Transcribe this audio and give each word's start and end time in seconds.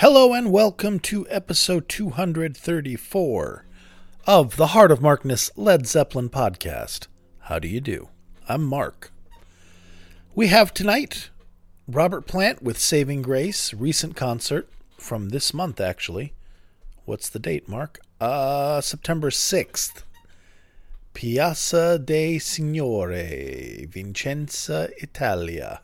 Hello 0.00 0.34
and 0.34 0.52
welcome 0.52 1.00
to 1.00 1.26
episode 1.30 1.88
234 1.88 3.64
of 4.26 4.56
the 4.56 4.66
Heart 4.66 4.90
of 4.90 5.00
Markness 5.00 5.50
Led 5.56 5.86
Zeppelin 5.86 6.28
podcast. 6.28 7.06
How 7.40 7.58
do 7.58 7.66
you 7.66 7.80
do? 7.80 8.10
I'm 8.46 8.62
Mark. 8.62 9.10
We 10.34 10.48
have 10.48 10.74
tonight 10.74 11.30
Robert 11.88 12.26
Plant 12.26 12.62
with 12.62 12.78
Saving 12.78 13.22
Grace, 13.22 13.72
recent 13.72 14.14
concert 14.16 14.68
from 14.98 15.30
this 15.30 15.54
month 15.54 15.80
actually. 15.80 16.34
What's 17.06 17.30
the 17.30 17.38
date, 17.38 17.66
Mark? 17.66 17.98
Uh 18.20 18.82
September 18.82 19.30
6th. 19.30 20.02
Piazza 21.14 21.98
dei 21.98 22.36
Signore, 22.36 23.88
Vicenza, 23.88 24.90
Italia 24.98 25.80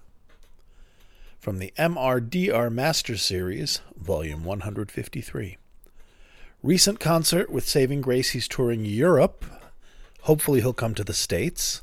from 1.42 1.58
the 1.58 1.72
MRDR 1.76 2.70
Master 2.70 3.16
Series, 3.16 3.80
Volume 3.96 4.44
153. 4.44 5.56
Recent 6.62 7.00
concert 7.00 7.50
with 7.50 7.68
Saving 7.68 8.00
Grace. 8.00 8.30
He's 8.30 8.46
touring 8.46 8.84
Europe. 8.84 9.44
Hopefully, 10.20 10.60
he'll 10.60 10.72
come 10.72 10.94
to 10.94 11.02
the 11.02 11.12
States. 11.12 11.82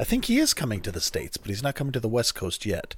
I 0.00 0.02
think 0.02 0.24
he 0.24 0.38
is 0.38 0.52
coming 0.52 0.80
to 0.80 0.90
the 0.90 1.00
States, 1.00 1.36
but 1.36 1.48
he's 1.48 1.62
not 1.62 1.76
coming 1.76 1.92
to 1.92 2.00
the 2.00 2.08
West 2.08 2.34
Coast 2.34 2.66
yet 2.66 2.96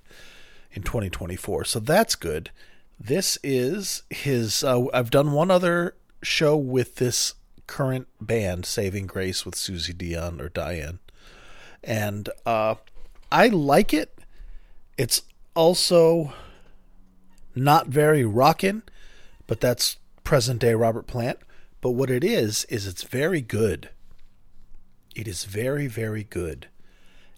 in 0.73 0.83
2024. 0.83 1.67
So 1.67 1.79
that's 1.79 2.15
good. 2.15 2.51
This 2.99 3.37
is 3.43 4.03
his. 4.09 4.65
Uh, 4.65 4.87
I've 4.95 5.11
done 5.11 5.33
one 5.33 5.51
other 5.51 5.97
show 6.23 6.57
with 6.57 6.97
this 6.97 7.35
current 7.67 8.09
band, 8.19 8.65
Saving 8.65 9.07
Grace, 9.07 9.45
with 9.45 9.55
Suzi 9.55 9.97
Dion 9.97 10.41
or 10.41 10.49
Diane. 10.49 10.99
And 11.85 12.31
uh, 12.47 12.77
I 13.31 13.49
like 13.49 13.93
it. 13.93 14.17
It's 14.97 15.23
also 15.55 16.33
not 17.55 17.89
very 17.89 18.25
rockin', 18.25 18.83
but 19.47 19.61
that's 19.61 19.97
present 20.25 20.61
day 20.61 20.75
Robert 20.75 21.07
Plant. 21.07 21.39
But 21.81 21.91
what 21.91 22.11
it 22.11 22.23
is, 22.23 22.65
is 22.67 22.87
it's 22.87 23.03
very 23.03 23.41
good. 23.41 23.89
It 25.17 25.27
is 25.27 25.45
very, 25.45 25.87
very 25.87 26.25
good. 26.25 26.69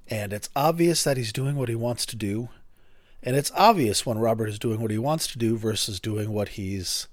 And 0.08 0.32
it's 0.32 0.50
obvious 0.54 1.04
that 1.04 1.16
he's 1.16 1.32
doing 1.32 1.56
what 1.56 1.68
he 1.68 1.74
wants 1.74 2.04
to 2.06 2.16
do. 2.16 2.48
And 3.22 3.36
it's 3.36 3.52
obvious 3.56 4.04
when 4.04 4.18
Robert 4.18 4.48
is 4.48 4.58
doing 4.58 4.80
what 4.80 4.90
he 4.90 4.98
wants 4.98 5.26
to 5.28 5.38
do 5.38 5.56
versus 5.56 6.00
doing 6.00 6.32
what 6.32 6.50
he's 6.50 7.06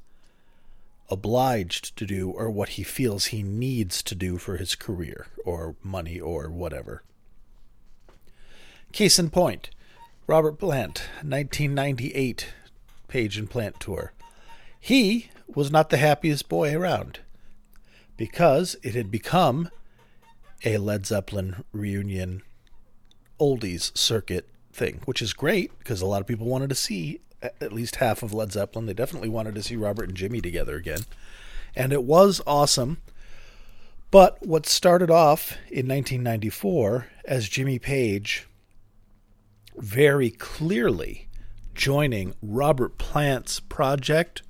obliged 1.12 1.96
to 1.98 2.06
do 2.06 2.30
or 2.30 2.50
what 2.50 2.70
he 2.70 2.84
feels 2.84 3.26
he 3.26 3.44
needs 3.44 4.04
to 4.04 4.16
do 4.16 4.38
for 4.38 4.58
his 4.58 4.76
career 4.76 5.28
or 5.46 5.76
money 5.84 6.20
or 6.20 6.50
whatever. 6.50 7.04
Case 8.92 9.20
in 9.20 9.30
point, 9.30 9.70
Robert 10.30 10.60
Plant, 10.60 11.00
1998 11.24 12.50
Page 13.08 13.38
and 13.40 13.50
Plant 13.50 13.80
tour. 13.80 14.14
He 14.80 15.32
was 15.48 15.72
not 15.72 15.90
the 15.90 15.98
happiest 15.98 16.48
boy 16.48 16.78
around 16.78 17.22
because 18.16 18.76
it 18.84 18.94
had 18.94 19.10
become 19.10 19.72
a 20.64 20.78
Led 20.78 21.08
Zeppelin 21.08 21.64
reunion 21.74 22.44
oldies 23.40 23.98
circuit 23.98 24.48
thing, 24.72 25.02
which 25.06 25.20
is 25.20 25.34
great 25.34 25.76
because 25.80 26.00
a 26.00 26.06
lot 26.06 26.22
of 26.22 26.28
people 26.28 26.46
wanted 26.46 26.70
to 26.70 26.76
see 26.76 27.22
at 27.42 27.74
least 27.74 27.96
half 27.96 28.22
of 28.22 28.32
Led 28.32 28.52
Zeppelin. 28.52 28.86
They 28.86 28.94
definitely 28.94 29.30
wanted 29.30 29.56
to 29.56 29.64
see 29.64 29.76
Robert 29.76 30.10
and 30.10 30.16
Jimmy 30.16 30.42
together 30.42 30.76
again. 30.76 31.06
And 31.76 31.92
it 31.92 32.04
was 32.04 32.40
awesome. 32.46 33.02
But 34.12 34.46
what 34.46 34.68
started 34.68 35.10
off 35.10 35.54
in 35.72 35.88
1994 35.88 37.08
as 37.26 37.50
Jimmy 37.50 37.80
Page 37.80 38.46
very 39.80 40.30
clearly 40.30 41.28
joining 41.74 42.34
Robert 42.42 42.98
Plant's 42.98 43.60
project, 43.60 44.44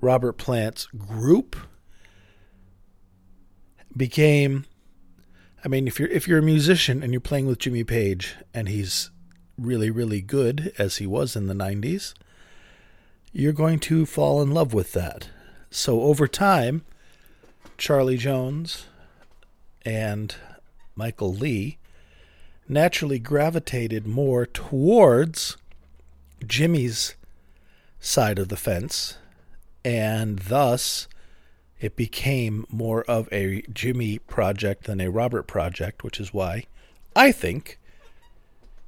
Robert 0.00 0.34
Plant's 0.34 0.86
group 0.86 1.56
became 3.96 4.66
I 5.64 5.68
mean 5.68 5.88
if 5.88 5.98
you're 5.98 6.10
if 6.10 6.28
you're 6.28 6.38
a 6.38 6.42
musician 6.42 7.02
and 7.02 7.12
you're 7.12 7.20
playing 7.20 7.46
with 7.46 7.58
Jimmy 7.58 7.82
Page 7.82 8.36
and 8.52 8.68
he's 8.68 9.10
really 9.58 9.90
really 9.90 10.20
good 10.20 10.72
as 10.78 10.96
he 10.96 11.06
was 11.06 11.34
in 11.34 11.46
the 11.46 11.54
90s, 11.54 12.14
you're 13.32 13.52
going 13.52 13.78
to 13.80 14.06
fall 14.06 14.40
in 14.42 14.52
love 14.52 14.72
with 14.72 14.92
that. 14.92 15.30
So 15.70 16.02
over 16.02 16.28
time, 16.28 16.84
Charlie 17.78 18.16
Jones 18.16 18.86
and 19.84 20.34
Michael 20.94 21.34
Lee 21.34 21.78
naturally 22.68 23.18
gravitated 23.18 24.06
more 24.06 24.46
towards 24.46 25.56
Jimmy's 26.46 27.14
side 28.00 28.38
of 28.38 28.48
the 28.48 28.56
fence, 28.56 29.18
and 29.84 30.38
thus 30.40 31.08
it 31.80 31.96
became 31.96 32.66
more 32.70 33.02
of 33.04 33.28
a 33.32 33.62
Jimmy 33.72 34.18
project 34.18 34.84
than 34.84 35.00
a 35.00 35.10
Robert 35.10 35.44
project, 35.44 36.02
which 36.02 36.18
is 36.20 36.32
why 36.32 36.64
I 37.14 37.32
think 37.32 37.78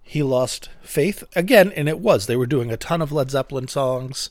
he 0.02 0.22
lost 0.22 0.70
faith 0.80 1.22
again, 1.36 1.70
and 1.72 1.88
it 1.88 2.00
was. 2.00 2.26
They 2.26 2.36
were 2.36 2.46
doing 2.46 2.70
a 2.70 2.76
ton 2.78 3.02
of 3.02 3.12
Led 3.12 3.30
Zeppelin 3.30 3.68
songs. 3.68 4.30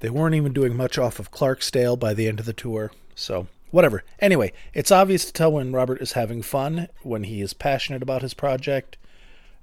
They 0.00 0.10
weren't 0.10 0.34
even 0.34 0.52
doing 0.52 0.76
much 0.76 0.96
off 0.96 1.18
of 1.18 1.32
Clarksdale 1.32 1.98
by 1.98 2.14
the 2.14 2.28
end 2.28 2.38
of 2.38 2.46
the 2.46 2.52
tour. 2.52 2.92
So 3.14 3.48
whatever. 3.70 4.04
Anyway, 4.18 4.52
it's 4.74 4.90
obvious 4.90 5.24
to 5.24 5.32
tell 5.32 5.52
when 5.52 5.72
Robert 5.72 6.00
is 6.00 6.12
having 6.12 6.42
fun, 6.42 6.88
when 7.02 7.24
he 7.24 7.40
is 7.40 7.52
passionate 7.52 8.02
about 8.02 8.22
his 8.22 8.34
project, 8.34 8.96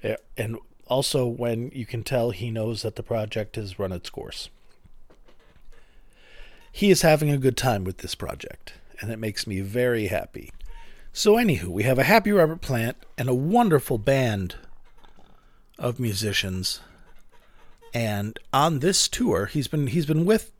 eh, 0.03 0.15
and 0.37 0.57
also 0.87 1.25
when 1.25 1.71
you 1.73 1.85
can 1.85 2.03
tell 2.03 2.31
he 2.31 2.51
knows 2.51 2.81
that 2.81 2.95
the 2.95 3.03
project 3.03 3.55
has 3.55 3.79
run 3.79 3.91
its 3.91 4.09
course. 4.09 4.49
He 6.71 6.89
is 6.89 7.03
having 7.03 7.29
a 7.29 7.37
good 7.37 7.55
time 7.55 7.83
with 7.83 7.99
this 7.99 8.15
project, 8.15 8.73
and 8.99 9.11
it 9.11 9.19
makes 9.19 9.45
me 9.45 9.61
very 9.61 10.07
happy. 10.07 10.51
So, 11.15 11.35
anywho, 11.35 11.65
we 11.65 11.83
have 11.83 11.99
a 11.99 12.03
happy 12.03 12.31
Robert 12.31 12.61
Plant 12.61 12.97
and 13.19 13.29
a 13.29 13.35
wonderful 13.35 13.99
band 13.99 14.55
of 15.77 15.99
musicians. 15.99 16.81
And 17.93 18.39
on 18.51 18.79
this 18.79 19.07
tour, 19.07 19.45
he's 19.45 19.67
been 19.67 19.85
he's 19.87 20.07
been 20.07 20.25
with 20.25 20.51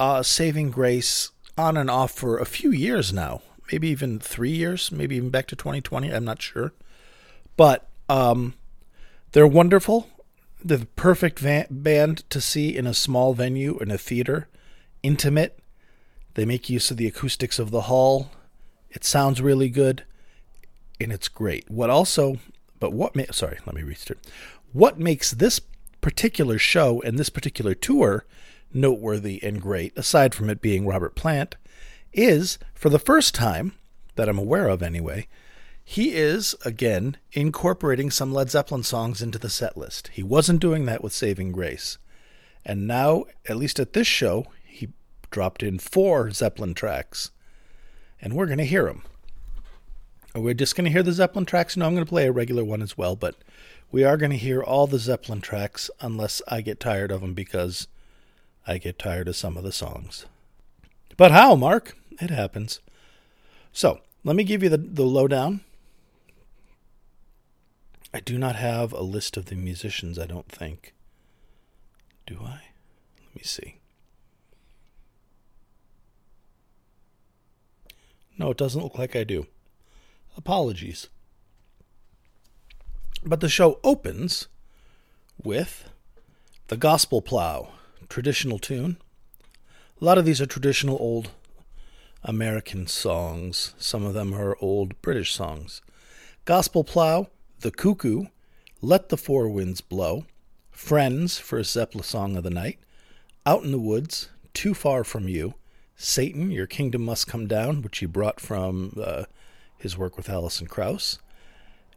uh, 0.00 0.24
Saving 0.24 0.70
Grace 0.70 1.30
on 1.58 1.76
and 1.76 1.90
off 1.90 2.12
for 2.12 2.38
a 2.38 2.46
few 2.46 2.70
years 2.70 3.12
now, 3.12 3.42
maybe 3.72 3.88
even 3.88 4.18
three 4.18 4.50
years, 4.50 4.92
maybe 4.92 5.16
even 5.16 5.30
back 5.30 5.46
to 5.48 5.56
2020. 5.56 6.10
I'm 6.10 6.24
not 6.24 6.40
sure, 6.40 6.72
but 7.56 7.88
um, 8.08 8.54
they're 9.32 9.46
wonderful. 9.46 10.08
They're 10.64 10.78
the 10.78 10.86
perfect 10.86 11.38
van- 11.38 11.66
band 11.70 12.28
to 12.30 12.40
see 12.40 12.76
in 12.76 12.86
a 12.86 12.94
small 12.94 13.34
venue 13.34 13.78
in 13.78 13.90
a 13.90 13.98
theater, 13.98 14.48
intimate. 15.02 15.58
They 16.34 16.44
make 16.44 16.70
use 16.70 16.90
of 16.90 16.96
the 16.96 17.06
acoustics 17.06 17.58
of 17.58 17.70
the 17.70 17.82
hall. 17.82 18.30
It 18.90 19.04
sounds 19.04 19.42
really 19.42 19.68
good, 19.68 20.04
and 21.00 21.12
it's 21.12 21.28
great. 21.28 21.70
What 21.70 21.90
also, 21.90 22.38
but 22.80 22.92
what? 22.92 23.14
Ma- 23.14 23.24
sorry, 23.32 23.58
let 23.66 23.74
me 23.74 23.82
restart. 23.82 24.18
What 24.72 24.98
makes 24.98 25.32
this 25.32 25.60
particular 26.00 26.58
show 26.58 27.02
and 27.02 27.18
this 27.18 27.28
particular 27.28 27.74
tour 27.74 28.24
noteworthy 28.72 29.42
and 29.42 29.60
great, 29.60 29.96
aside 29.96 30.34
from 30.34 30.50
it 30.50 30.60
being 30.60 30.86
Robert 30.86 31.14
Plant, 31.14 31.56
is, 32.12 32.58
for 32.74 32.88
the 32.88 32.98
first 32.98 33.34
time 33.34 33.72
that 34.16 34.28
I'm 34.28 34.38
aware 34.38 34.68
of 34.68 34.82
anyway, 34.82 35.26
he 35.84 36.14
is, 36.14 36.54
again, 36.64 37.16
incorporating 37.32 38.10
some 38.10 38.32
Led 38.32 38.50
Zeppelin 38.50 38.82
songs 38.82 39.22
into 39.22 39.38
the 39.38 39.48
set 39.48 39.76
list. 39.76 40.10
He 40.12 40.22
wasn't 40.22 40.60
doing 40.60 40.84
that 40.84 41.02
with 41.02 41.14
Saving 41.14 41.50
Grace. 41.50 41.96
And 42.64 42.86
now, 42.86 43.24
at 43.48 43.56
least 43.56 43.80
at 43.80 43.94
this 43.94 44.06
show, 44.06 44.46
he 44.66 44.90
dropped 45.30 45.62
in 45.62 45.78
four 45.78 46.30
Zeppelin 46.30 46.74
tracks. 46.74 47.30
And 48.20 48.34
we're 48.34 48.46
going 48.46 48.58
to 48.58 48.64
hear 48.64 48.84
them. 48.84 49.02
We're 50.34 50.52
just 50.52 50.76
going 50.76 50.84
to 50.84 50.90
hear 50.90 51.02
the 51.02 51.12
Zeppelin 51.12 51.46
tracks. 51.46 51.74
No, 51.74 51.86
I'm 51.86 51.94
going 51.94 52.04
to 52.04 52.08
play 52.08 52.26
a 52.26 52.32
regular 52.32 52.64
one 52.64 52.82
as 52.82 52.98
well, 52.98 53.16
but 53.16 53.36
we 53.90 54.04
are 54.04 54.18
going 54.18 54.32
to 54.32 54.36
hear 54.36 54.62
all 54.62 54.86
the 54.86 54.98
Zeppelin 54.98 55.40
tracks 55.40 55.90
unless 56.00 56.42
I 56.48 56.60
get 56.60 56.80
tired 56.80 57.10
of 57.10 57.22
them 57.22 57.32
because 57.32 57.88
I 58.68 58.76
get 58.76 58.98
tired 58.98 59.28
of 59.28 59.34
some 59.34 59.56
of 59.56 59.64
the 59.64 59.72
songs. 59.72 60.26
But 61.16 61.30
how, 61.30 61.56
Mark? 61.56 61.96
It 62.20 62.28
happens. 62.28 62.80
So, 63.72 64.00
let 64.24 64.36
me 64.36 64.44
give 64.44 64.62
you 64.62 64.68
the, 64.68 64.76
the 64.76 65.06
lowdown. 65.06 65.62
I 68.12 68.20
do 68.20 68.36
not 68.36 68.56
have 68.56 68.92
a 68.92 69.00
list 69.00 69.38
of 69.38 69.46
the 69.46 69.54
musicians, 69.54 70.18
I 70.18 70.26
don't 70.26 70.50
think. 70.50 70.92
Do 72.26 72.40
I? 72.44 72.60
Let 73.24 73.36
me 73.36 73.42
see. 73.42 73.78
No, 78.36 78.50
it 78.50 78.58
doesn't 78.58 78.82
look 78.82 78.98
like 78.98 79.16
I 79.16 79.24
do. 79.24 79.46
Apologies. 80.36 81.08
But 83.24 83.40
the 83.40 83.48
show 83.48 83.80
opens 83.82 84.46
with 85.42 85.88
The 86.66 86.76
Gospel 86.76 87.22
Plow 87.22 87.70
traditional 88.08 88.58
tune. 88.58 88.96
A 90.00 90.04
lot 90.04 90.18
of 90.18 90.24
these 90.24 90.40
are 90.40 90.46
traditional 90.46 90.96
old 91.00 91.30
American 92.22 92.86
songs. 92.86 93.74
Some 93.78 94.04
of 94.04 94.14
them 94.14 94.34
are 94.34 94.56
old 94.60 95.00
British 95.02 95.32
songs. 95.34 95.82
Gospel 96.44 96.84
Plow, 96.84 97.28
The 97.60 97.70
Cuckoo, 97.70 98.26
Let 98.80 99.08
the 99.08 99.16
Four 99.16 99.48
Winds 99.48 99.80
Blow, 99.80 100.24
Friends 100.70 101.38
for 101.38 101.58
a 101.58 101.64
Zeppelin 101.64 102.04
Song 102.04 102.36
of 102.36 102.44
the 102.44 102.50
Night, 102.50 102.78
Out 103.44 103.64
in 103.64 103.72
the 103.72 103.78
Woods, 103.78 104.30
Too 104.54 104.74
Far 104.74 105.04
From 105.04 105.28
You, 105.28 105.54
Satan, 105.96 106.50
Your 106.50 106.66
Kingdom 106.66 107.04
Must 107.04 107.26
Come 107.26 107.46
Down, 107.46 107.82
which 107.82 107.98
he 107.98 108.06
brought 108.06 108.40
from 108.40 108.94
uh, 109.02 109.24
his 109.76 109.98
work 109.98 110.16
with 110.16 110.28
Alison 110.28 110.66
Krauss, 110.66 111.18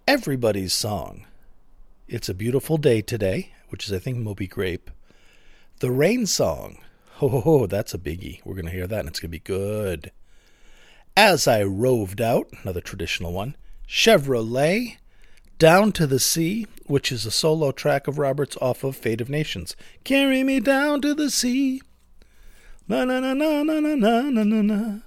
Everybody's 0.08 0.74
Song, 0.74 1.26
It's 2.08 2.28
a 2.28 2.34
Beautiful 2.34 2.78
Day 2.78 3.02
Today, 3.02 3.54
which 3.70 3.86
is, 3.86 3.94
I 3.94 4.00
think, 4.00 4.18
Moby 4.18 4.48
Grape, 4.48 4.90
The 5.82 5.90
Rain 5.90 6.28
Song, 6.28 6.78
ho, 7.14 7.66
that's 7.66 7.96
a 7.96 7.98
biggie. 7.98 8.40
We're 8.46 8.54
going 8.54 8.66
to 8.66 8.72
hear 8.72 8.86
that 8.86 9.00
and 9.00 9.10
it's 9.10 9.20
going 9.20 9.30
to 9.30 9.32
be 9.32 9.40
good. 9.40 10.12
As 11.18 11.48
I 11.48 11.64
Roved 11.64 12.22
Out, 12.22 12.48
another 12.62 12.82
traditional 12.82 13.34
one, 13.34 13.56
Chevrolet, 13.88 14.98
Down 15.58 15.92
to 15.94 16.06
the 16.06 16.20
Sea, 16.20 16.68
which 16.86 17.12
is 17.12 17.26
a 17.26 17.32
solo 17.32 17.72
track 17.72 18.08
of 18.08 18.20
Roberts 18.20 18.56
off 18.62 18.84
of 18.84 18.96
Fate 18.96 19.22
of 19.22 19.28
Nations. 19.28 19.76
Carry 20.04 20.44
me 20.44 20.60
down 20.60 21.02
to 21.02 21.16
the 21.16 21.32
sea. 21.32 21.82
Na 22.88 23.04
na 23.04 23.20
na 23.20 23.34
na 23.34 23.64
na 23.64 23.80
na 23.80 23.96
na 23.96 24.22
na 24.30 24.44
na 24.44 24.62
na. 24.62 25.00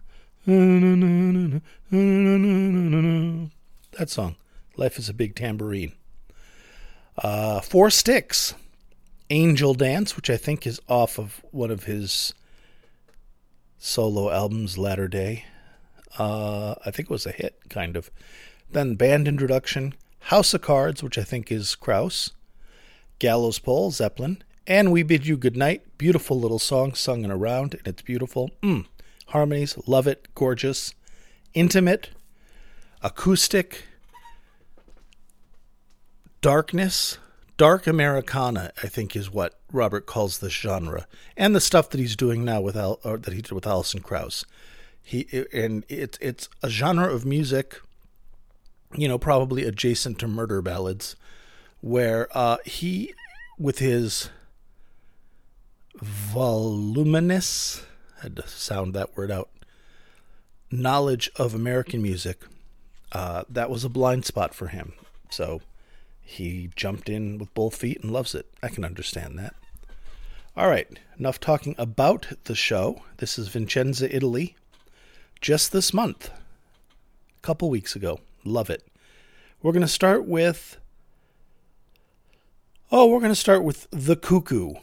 That 3.92 4.10
song. 4.10 4.34
Life 4.76 4.98
is 4.98 5.08
a 5.08 5.14
big 5.14 5.36
tambourine. 5.36 5.92
Uh, 7.16 7.60
Four 7.60 7.90
Sticks. 7.90 8.54
Angel 9.30 9.74
Dance, 9.74 10.16
which 10.16 10.28
I 10.28 10.36
think 10.36 10.66
is 10.66 10.80
off 10.88 11.18
of 11.18 11.44
one 11.50 11.70
of 11.70 11.84
his 11.84 12.34
solo 13.78 14.30
albums, 14.30 14.76
Latter 14.78 15.08
Day. 15.08 15.44
Uh, 16.18 16.74
I 16.84 16.90
think 16.90 17.08
it 17.08 17.12
was 17.12 17.26
a 17.26 17.32
hit, 17.32 17.58
kind 17.68 17.96
of. 17.96 18.10
Then 18.70 18.94
Band 18.94 19.26
Introduction, 19.26 19.94
House 20.20 20.54
of 20.54 20.62
Cards, 20.62 21.02
which 21.02 21.18
I 21.18 21.22
think 21.22 21.50
is 21.50 21.74
Krauss, 21.74 22.32
Gallows 23.18 23.58
Pole, 23.58 23.90
Zeppelin, 23.90 24.42
and 24.66 24.92
We 24.92 25.02
Bid 25.02 25.26
You 25.26 25.36
Goodnight. 25.36 25.98
Beautiful 25.98 26.38
little 26.38 26.58
song 26.58 26.94
sung 26.94 27.24
in 27.24 27.30
a 27.30 27.36
round, 27.36 27.74
and 27.74 27.86
it's 27.86 28.02
beautiful. 28.02 28.50
Mm. 28.62 28.86
Harmonies, 29.28 29.76
love 29.86 30.06
it, 30.06 30.28
gorgeous, 30.34 30.94
intimate, 31.54 32.10
acoustic, 33.02 33.84
darkness, 36.40 37.18
dark 37.56 37.86
Americana. 37.86 38.72
I 38.82 38.88
think 38.88 39.14
is 39.16 39.30
what 39.30 39.58
Robert 39.72 40.06
calls 40.06 40.38
this 40.38 40.52
genre, 40.52 41.06
and 41.36 41.54
the 41.54 41.60
stuff 41.60 41.90
that 41.90 42.00
he's 42.00 42.16
doing 42.16 42.44
now 42.44 42.60
with 42.60 42.76
Al, 42.76 43.00
or 43.04 43.18
that 43.18 43.34
he 43.34 43.42
did 43.42 43.52
with 43.52 43.66
Alison 43.66 44.00
Krauss. 44.00 44.44
He 45.02 45.26
and 45.52 45.84
it's 45.88 46.18
it's 46.20 46.48
a 46.62 46.70
genre 46.70 47.12
of 47.12 47.26
music, 47.26 47.80
you 48.94 49.08
know, 49.08 49.18
probably 49.18 49.64
adjacent 49.64 50.18
to 50.20 50.28
murder 50.28 50.62
ballads, 50.62 51.16
where 51.80 52.28
uh, 52.36 52.56
he, 52.64 53.12
with 53.58 53.78
his 53.80 54.30
voluminous, 56.00 57.84
had 58.22 58.36
to 58.36 58.48
sound 58.48 58.94
that 58.94 59.16
word 59.16 59.30
out, 59.30 59.50
knowledge 60.70 61.30
of 61.36 61.54
American 61.54 62.02
music, 62.02 62.42
uh, 63.12 63.44
that 63.48 63.70
was 63.70 63.84
a 63.84 63.88
blind 63.88 64.24
spot 64.24 64.54
for 64.54 64.68
him. 64.68 64.94
So 65.30 65.60
he 66.24 66.70
jumped 66.74 67.08
in 67.08 67.38
with 67.38 67.52
both 67.54 67.76
feet 67.76 68.00
and 68.02 68.10
loves 68.10 68.34
it. 68.34 68.46
I 68.62 68.68
can 68.68 68.84
understand 68.84 69.38
that. 69.38 69.54
All 70.56 70.68
right, 70.68 70.88
enough 71.18 71.38
talking 71.38 71.74
about 71.78 72.28
the 72.44 72.54
show. 72.54 73.02
This 73.18 73.38
is 73.38 73.48
Vincenza, 73.48 74.14
Italy. 74.14 74.56
Just 75.40 75.72
this 75.72 75.92
month, 75.92 76.30
a 76.30 77.42
couple 77.42 77.68
weeks 77.68 77.94
ago. 77.94 78.20
Love 78.44 78.70
it. 78.70 78.86
We're 79.62 79.72
going 79.72 79.82
to 79.82 79.88
start 79.88 80.26
with. 80.26 80.78
Oh, 82.92 83.06
we're 83.06 83.20
going 83.20 83.32
to 83.32 83.36
start 83.36 83.64
with 83.64 83.88
The 83.90 84.14
Cuckoo, 84.14 84.74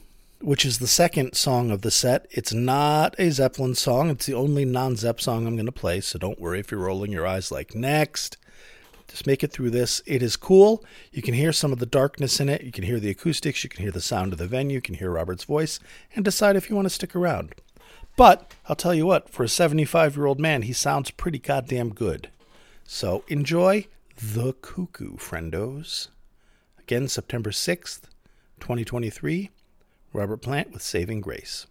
which 0.41 0.65
is 0.65 0.79
the 0.79 0.87
second 0.87 1.35
song 1.35 1.71
of 1.71 1.81
the 1.81 1.91
set. 1.91 2.27
It's 2.31 2.53
not 2.53 3.15
a 3.17 3.29
Zeppelin 3.29 3.75
song. 3.75 4.09
It's 4.09 4.25
the 4.25 4.33
only 4.33 4.65
non 4.65 4.97
Zepp 4.97 5.21
song 5.21 5.47
I'm 5.47 5.55
going 5.55 5.65
to 5.65 5.71
play, 5.71 6.01
so 6.01 6.19
don't 6.19 6.39
worry 6.39 6.59
if 6.59 6.69
you're 6.69 6.81
rolling 6.81 7.11
your 7.11 7.25
eyes 7.25 7.51
like, 7.51 7.73
next. 7.73 8.37
Just 9.11 9.27
make 9.27 9.43
it 9.43 9.51
through 9.51 9.71
this. 9.71 10.01
It 10.05 10.23
is 10.23 10.37
cool. 10.37 10.85
You 11.11 11.21
can 11.21 11.33
hear 11.33 11.51
some 11.51 11.73
of 11.73 11.79
the 11.79 11.85
darkness 11.85 12.39
in 12.39 12.47
it. 12.47 12.61
You 12.61 12.71
can 12.71 12.85
hear 12.85 12.97
the 12.97 13.09
acoustics. 13.09 13.61
You 13.61 13.69
can 13.69 13.83
hear 13.83 13.91
the 13.91 13.99
sound 13.99 14.31
of 14.31 14.39
the 14.39 14.47
venue. 14.47 14.75
You 14.75 14.81
can 14.81 14.95
hear 14.95 15.11
Robert's 15.11 15.43
voice 15.43 15.81
and 16.15 16.23
decide 16.23 16.55
if 16.55 16.69
you 16.69 16.77
want 16.77 16.85
to 16.85 16.89
stick 16.89 17.13
around. 17.13 17.53
But 18.15 18.53
I'll 18.67 18.75
tell 18.77 18.93
you 18.93 19.05
what, 19.05 19.29
for 19.29 19.43
a 19.43 19.49
75 19.49 20.15
year 20.15 20.27
old 20.27 20.39
man, 20.39 20.61
he 20.61 20.71
sounds 20.71 21.11
pretty 21.11 21.39
goddamn 21.39 21.89
good. 21.89 22.29
So 22.85 23.25
enjoy 23.27 23.87
The 24.15 24.53
Cuckoo, 24.53 25.17
friendos. 25.17 26.07
Again, 26.79 27.09
September 27.09 27.51
6th, 27.51 28.03
2023. 28.61 29.49
Robert 30.13 30.37
Plant 30.37 30.71
with 30.71 30.81
Saving 30.81 31.19
Grace. 31.19 31.67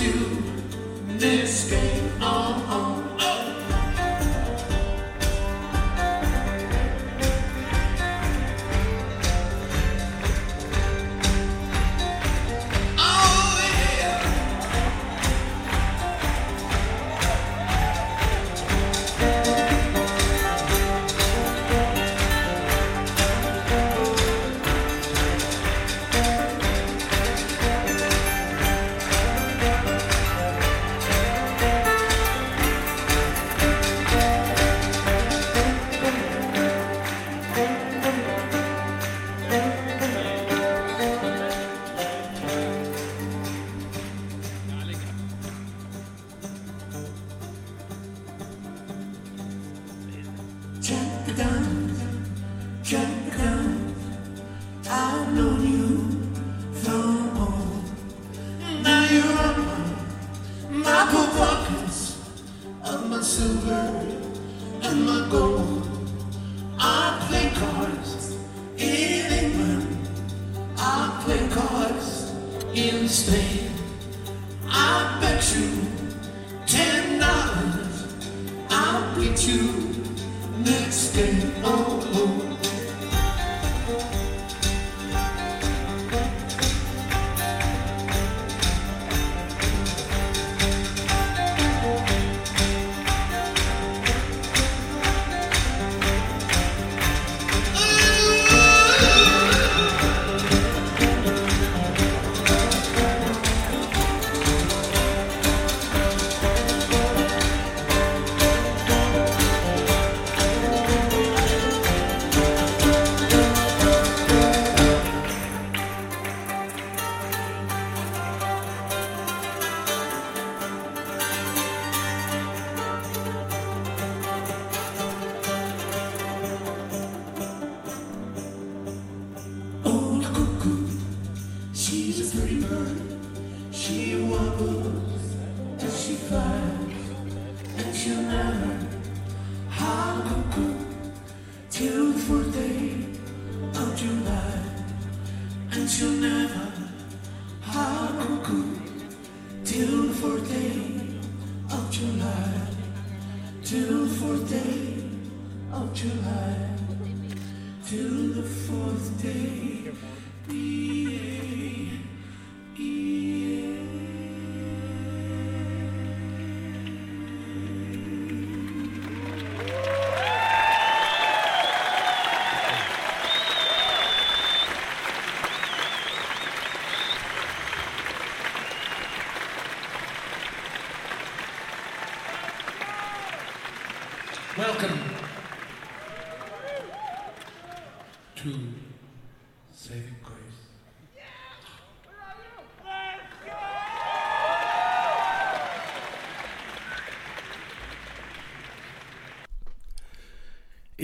you, 0.00 0.12
Miss 1.18 1.77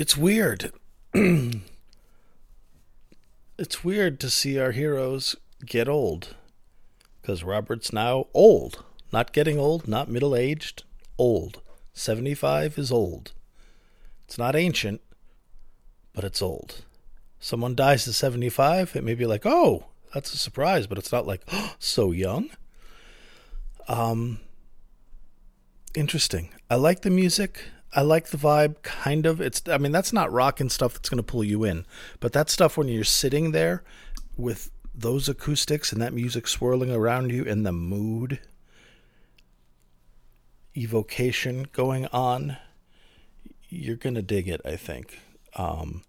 It's 0.05 0.19
weird. 0.19 0.71
it's 3.59 3.83
weird 3.83 4.21
to 4.21 4.29
see 4.29 4.59
our 4.59 4.73
heroes 4.73 5.35
get 5.65 5.89
old. 5.89 6.35
Because 7.23 7.43
Robert's 7.43 7.91
now 7.91 8.27
old. 8.35 8.85
Not 9.15 9.33
getting 9.33 9.59
old, 9.59 9.89
not 9.89 10.11
middle 10.11 10.37
aged, 10.37 10.83
old. 11.17 11.63
75 11.95 12.77
is 12.77 12.93
old. 12.93 13.33
It's 14.27 14.37
not 14.37 14.55
ancient, 14.55 15.01
but 16.13 16.23
it's 16.23 16.43
old. 16.43 16.85
Someone 17.41 17.75
dies 17.75 18.07
at 18.07 18.13
75, 18.13 18.95
it 18.95 19.05
may 19.05 19.15
be 19.15 19.25
like, 19.25 19.47
oh, 19.47 19.87
that's 20.13 20.35
a 20.35 20.37
surprise, 20.37 20.87
but 20.87 20.99
it's 20.99 21.13
not 21.13 21.27
like, 21.27 21.41
oh, 21.51 21.77
so 21.79 22.11
young. 22.11 22.51
Um, 23.89 24.41
interesting. 25.95 26.51
I 26.69 26.75
like 26.75 27.01
the 27.01 27.09
music. 27.09 27.59
I 27.95 28.03
like 28.03 28.29
the 28.29 28.37
vibe, 28.37 28.83
kind 28.83 29.25
of. 29.25 29.41
It's, 29.41 29.63
I 29.69 29.79
mean, 29.79 29.93
that's 29.93 30.13
not 30.13 30.33
rock 30.33 30.61
and 30.61 30.71
stuff 30.71 30.95
that's 30.95 31.09
going 31.09 31.19
to 31.19 31.23
pull 31.23 31.45
you 31.45 31.65
in, 31.65 31.87
but 32.21 32.33
that 32.33 32.51
stuff 32.51 32.77
when 32.77 32.89
you're 32.89 33.05
sitting 33.05 33.53
there 33.53 33.85
with 34.37 34.71
those 34.95 35.29
acoustics 35.29 35.93
and 35.93 36.03
that 36.03 36.13
music 36.13 36.47
swirling 36.49 36.91
around 36.91 37.31
you 37.31 37.45
and 37.45 37.65
the 37.65 37.73
mood 37.73 38.41
evocation 40.77 41.69
going 41.73 42.07
on, 42.07 42.57
you're 43.69 43.97
going 43.97 44.15
to 44.15 44.23
dig 44.23 44.49
it, 44.49 44.61
I 44.65 44.77
think. 44.77 45.21
Um, 45.55 46.03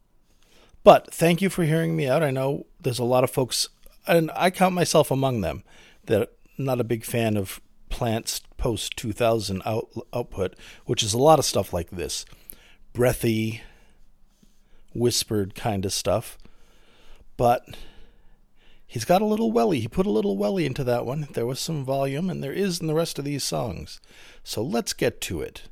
but 0.84 1.14
thank 1.14 1.42
you 1.42 1.50
for 1.50 1.64
hearing 1.64 1.96
me 1.96 2.08
out. 2.08 2.24
I 2.24 2.32
know 2.32 2.66
there's 2.80 3.00
a 3.00 3.04
lot 3.04 3.24
of 3.24 3.32
folks, 3.32 3.70
and 4.08 4.32
I 4.36 4.50
count 4.50 4.74
myself 4.74 5.12
among 5.12 5.42
them, 5.42 5.64
that 6.06 6.32
I'm 6.58 6.66
not 6.66 6.82
a 6.82 6.84
big 6.84 7.04
fan 7.04 7.38
of 7.38 7.62
Plant's 7.96 8.42
post 8.58 8.98
2000 8.98 9.62
out, 9.66 9.88
output, 10.12 10.58
which 10.86 11.02
is 11.02 11.14
a 11.14 11.18
lot 11.18 11.40
of 11.40 11.46
stuff 11.46 11.72
like 11.72 11.92
this 11.92 12.26
breathy, 12.92 13.62
whispered 14.94 15.56
kind 15.56 15.86
of 15.86 15.94
stuff. 15.94 16.38
But 17.38 17.78
he's 18.86 19.06
got 19.06 19.22
a 19.22 19.26
little 19.26 19.50
welly. 19.50 19.80
He 19.80 19.88
put 19.88 20.06
a 20.06 20.12
little 20.12 20.36
welly 20.36 20.66
into 20.66 20.84
that 20.84 21.06
one. 21.06 21.30
There 21.32 21.46
was 21.46 21.62
some 21.62 21.86
volume, 21.86 22.30
and 22.30 22.44
there 22.44 22.52
is 22.52 22.82
in 22.82 22.88
the 22.88 22.94
rest 22.94 23.18
of 23.18 23.24
these 23.24 23.46
songs. 23.46 24.02
So 24.44 24.62
let's 24.62 24.92
get 24.92 25.22
to 25.22 25.40
it. 25.40 25.70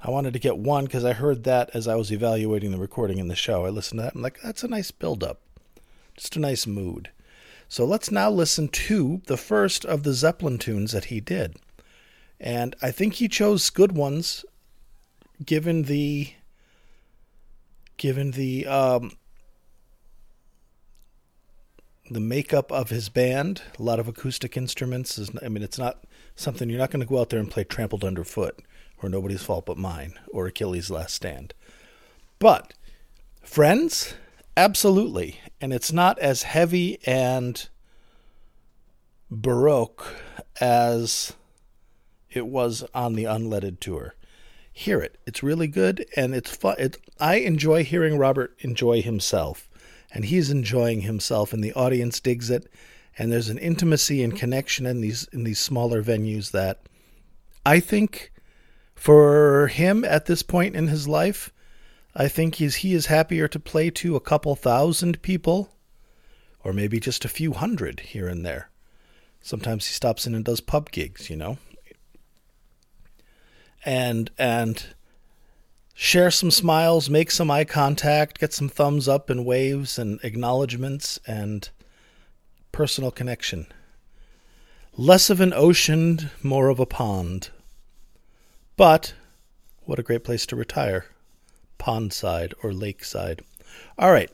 I 0.00 0.10
wanted 0.10 0.32
to 0.32 0.38
get 0.38 0.56
one 0.56 0.86
because 0.86 1.04
I 1.04 1.12
heard 1.12 1.44
that 1.44 1.68
as 1.74 1.86
I 1.86 1.96
was 1.96 2.10
evaluating 2.10 2.70
the 2.70 2.78
recording 2.78 3.18
in 3.18 3.28
the 3.28 3.36
show. 3.36 3.66
I 3.66 3.68
listened 3.68 3.98
to 3.98 4.04
that. 4.04 4.14
I'm 4.14 4.22
like, 4.22 4.40
that's 4.40 4.64
a 4.64 4.68
nice 4.68 4.90
build 4.90 5.22
up, 5.22 5.42
just 6.16 6.34
a 6.34 6.40
nice 6.40 6.66
mood. 6.66 7.10
So 7.68 7.84
let's 7.84 8.10
now 8.10 8.30
listen 8.30 8.68
to 8.68 9.20
the 9.26 9.36
first 9.36 9.84
of 9.84 10.02
the 10.02 10.14
Zeppelin 10.14 10.58
tunes 10.58 10.92
that 10.92 11.06
he 11.06 11.20
did. 11.20 11.56
And 12.40 12.74
I 12.80 12.90
think 12.90 13.14
he 13.14 13.28
chose 13.28 13.68
good 13.68 13.92
ones 13.92 14.44
given 15.44 15.82
the 15.82 16.32
given 17.96 18.32
the 18.32 18.66
um 18.66 19.12
the 22.10 22.20
makeup 22.20 22.72
of 22.72 22.88
his 22.88 23.10
band, 23.10 23.60
a 23.78 23.82
lot 23.82 24.00
of 24.00 24.08
acoustic 24.08 24.56
instruments 24.56 25.18
is 25.18 25.30
I 25.42 25.48
mean 25.48 25.62
it's 25.62 25.78
not 25.78 26.04
something 26.34 26.70
you're 26.70 26.78
not 26.78 26.90
going 26.90 27.00
to 27.00 27.06
go 27.06 27.20
out 27.20 27.28
there 27.28 27.40
and 27.40 27.50
play 27.50 27.64
trampled 27.64 28.04
underfoot 28.04 28.62
or 29.02 29.08
nobody's 29.08 29.42
fault 29.42 29.66
but 29.66 29.76
mine 29.76 30.14
or 30.32 30.46
Achilles 30.46 30.90
last 30.90 31.14
stand. 31.14 31.52
But 32.38 32.72
friends, 33.42 34.14
absolutely. 34.58 35.38
And 35.60 35.72
it's 35.72 35.92
not 35.92 36.18
as 36.18 36.42
heavy 36.42 36.98
and 37.06 37.68
baroque 39.30 40.04
as 40.60 41.34
it 42.28 42.46
was 42.46 42.84
on 42.92 43.14
the 43.14 43.24
Unledded 43.24 43.80
tour. 43.80 44.14
Hear 44.72 45.00
it. 45.00 45.16
It's 45.26 45.42
really 45.42 45.68
good 45.68 46.06
and 46.16 46.34
it's 46.34 46.54
fun. 46.54 46.76
It, 46.78 46.96
I 47.18 47.36
enjoy 47.36 47.84
hearing 47.84 48.18
Robert 48.18 48.56
enjoy 48.60 49.00
himself 49.00 49.68
and 50.10 50.24
he's 50.24 50.50
enjoying 50.50 51.02
himself 51.02 51.52
and 51.52 51.62
the 51.62 51.72
audience 51.74 52.20
digs 52.20 52.50
it 52.50 52.70
and 53.16 53.30
there's 53.30 53.48
an 53.48 53.58
intimacy 53.58 54.22
and 54.22 54.36
connection 54.36 54.86
in 54.86 55.00
these 55.00 55.28
in 55.32 55.44
these 55.44 55.58
smaller 55.58 56.02
venues 56.02 56.52
that 56.52 56.80
I 57.66 57.80
think 57.80 58.32
for 58.94 59.68
him 59.68 60.04
at 60.04 60.26
this 60.26 60.42
point 60.42 60.74
in 60.74 60.88
his 60.88 61.06
life, 61.06 61.52
I 62.14 62.28
think 62.28 62.56
he's 62.56 62.76
he 62.76 62.94
is 62.94 63.06
happier 63.06 63.48
to 63.48 63.60
play 63.60 63.90
to 63.90 64.16
a 64.16 64.20
couple 64.20 64.54
thousand 64.56 65.22
people 65.22 65.70
or 66.64 66.72
maybe 66.72 67.00
just 67.00 67.24
a 67.24 67.28
few 67.28 67.52
hundred 67.52 68.00
here 68.00 68.28
and 68.28 68.44
there. 68.44 68.70
Sometimes 69.40 69.86
he 69.86 69.92
stops 69.92 70.26
in 70.26 70.34
and 70.34 70.44
does 70.44 70.60
pub 70.60 70.90
gigs, 70.90 71.30
you 71.30 71.36
know. 71.36 71.58
And 73.84 74.30
and 74.36 74.84
share 75.94 76.30
some 76.30 76.50
smiles, 76.50 77.08
make 77.08 77.30
some 77.30 77.50
eye 77.50 77.64
contact, 77.64 78.38
get 78.38 78.52
some 78.52 78.68
thumbs 78.68 79.08
up 79.08 79.30
and 79.30 79.46
waves 79.46 79.98
and 79.98 80.20
acknowledgments 80.22 81.18
and 81.26 81.70
personal 82.72 83.10
connection. 83.10 83.66
Less 84.96 85.30
of 85.30 85.40
an 85.40 85.52
ocean, 85.52 86.30
more 86.42 86.68
of 86.68 86.80
a 86.80 86.86
pond. 86.86 87.50
But 88.76 89.14
what 89.84 89.98
a 89.98 90.02
great 90.02 90.24
place 90.24 90.44
to 90.46 90.56
retire. 90.56 91.06
Pondside 91.78 92.52
or 92.62 92.72
lakeside. 92.72 93.42
All 93.98 94.12
right. 94.12 94.30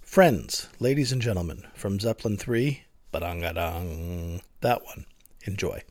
Friends, 0.00 0.68
ladies 0.78 1.12
and 1.12 1.22
gentlemen, 1.22 1.66
from 1.74 2.00
Zeppelin 2.00 2.36
3, 2.36 2.82
Ba-dang-a-dang. 3.12 4.42
That 4.60 4.84
one. 4.84 5.06
Enjoy. 5.46 5.82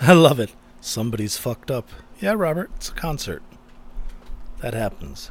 I 0.02 0.14
love 0.14 0.40
it. 0.40 0.54
Somebody's 0.80 1.36
fucked 1.36 1.70
up. 1.70 1.86
Yeah, 2.20 2.32
Robert, 2.32 2.70
it's 2.76 2.88
a 2.88 2.94
concert. 2.94 3.42
That 4.60 4.72
happens. 4.72 5.30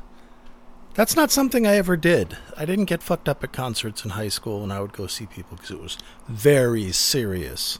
That's 0.93 1.15
not 1.15 1.31
something 1.31 1.65
I 1.65 1.75
ever 1.75 1.97
did. 1.97 2.37
I 2.55 2.65
didn't 2.65 2.85
get 2.85 3.01
fucked 3.01 3.27
up 3.27 3.43
at 3.43 3.51
concerts 3.51 4.05
in 4.05 4.11
high 4.11 4.27
school 4.27 4.61
when 4.61 4.71
I 4.71 4.79
would 4.79 4.93
go 4.93 5.07
see 5.07 5.25
people 5.25 5.57
because 5.57 5.71
it 5.71 5.81
was 5.81 5.97
very 6.27 6.91
serious. 6.91 7.79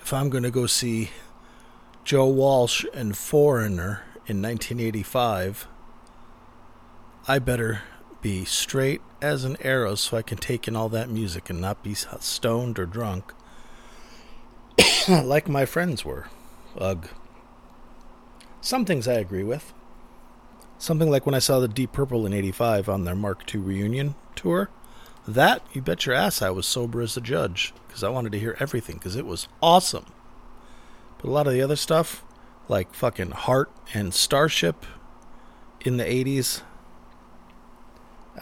If 0.00 0.12
I'm 0.12 0.30
going 0.30 0.44
to 0.44 0.50
go 0.52 0.66
see 0.66 1.10
Joe 2.04 2.28
Walsh 2.28 2.84
and 2.94 3.16
Foreigner 3.16 4.04
in 4.26 4.40
1985, 4.40 5.66
I 7.26 7.40
better 7.40 7.82
be 8.22 8.44
straight 8.44 9.00
as 9.20 9.42
an 9.42 9.56
arrow 9.60 9.96
so 9.96 10.16
I 10.16 10.22
can 10.22 10.38
take 10.38 10.68
in 10.68 10.76
all 10.76 10.88
that 10.90 11.10
music 11.10 11.50
and 11.50 11.60
not 11.60 11.82
be 11.82 11.94
stoned 11.94 12.78
or 12.78 12.86
drunk 12.86 13.34
like 15.08 15.48
my 15.48 15.64
friends 15.64 16.04
were. 16.04 16.26
Ugh. 16.78 17.08
Some 18.60 18.84
things 18.84 19.08
I 19.08 19.14
agree 19.14 19.42
with. 19.42 19.72
Something 20.78 21.10
like 21.10 21.26
when 21.26 21.34
I 21.34 21.40
saw 21.40 21.60
the 21.60 21.68
Deep 21.68 21.92
Purple 21.92 22.26
in 22.26 22.32
85 22.32 22.88
on 22.88 23.04
their 23.04 23.14
Mark 23.14 23.54
II 23.54 23.60
reunion 23.60 24.14
tour. 24.34 24.70
That, 25.26 25.62
you 25.72 25.82
bet 25.82 26.06
your 26.06 26.14
ass 26.14 26.42
I 26.42 26.50
was 26.50 26.66
sober 26.66 27.00
as 27.00 27.16
a 27.16 27.20
judge 27.20 27.74
because 27.86 28.02
I 28.02 28.08
wanted 28.08 28.32
to 28.32 28.38
hear 28.38 28.56
everything 28.58 28.96
because 28.96 29.16
it 29.16 29.26
was 29.26 29.48
awesome. 29.62 30.06
But 31.18 31.28
a 31.28 31.32
lot 31.32 31.46
of 31.46 31.52
the 31.52 31.62
other 31.62 31.76
stuff, 31.76 32.24
like 32.68 32.94
fucking 32.94 33.32
Heart 33.32 33.70
and 33.92 34.14
Starship 34.14 34.86
in 35.82 35.98
the 35.98 36.04
80s, 36.04 36.62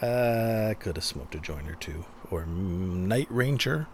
uh, 0.01 0.67
I 0.69 0.73
could 0.75 0.95
have 0.95 1.03
smoked 1.03 1.35
a 1.35 1.39
joint 1.39 1.69
or 1.69 1.75
two. 1.75 2.05
Or 2.31 2.45
Night 2.45 3.27
Ranger. 3.29 3.87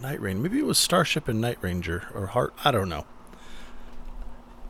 Night 0.00 0.20
Ranger. 0.20 0.42
Maybe 0.42 0.58
it 0.58 0.66
was 0.66 0.78
Starship 0.78 1.28
and 1.28 1.40
Night 1.40 1.58
Ranger 1.60 2.08
or 2.14 2.26
Heart. 2.26 2.54
I 2.64 2.70
don't 2.70 2.88
know. 2.88 3.06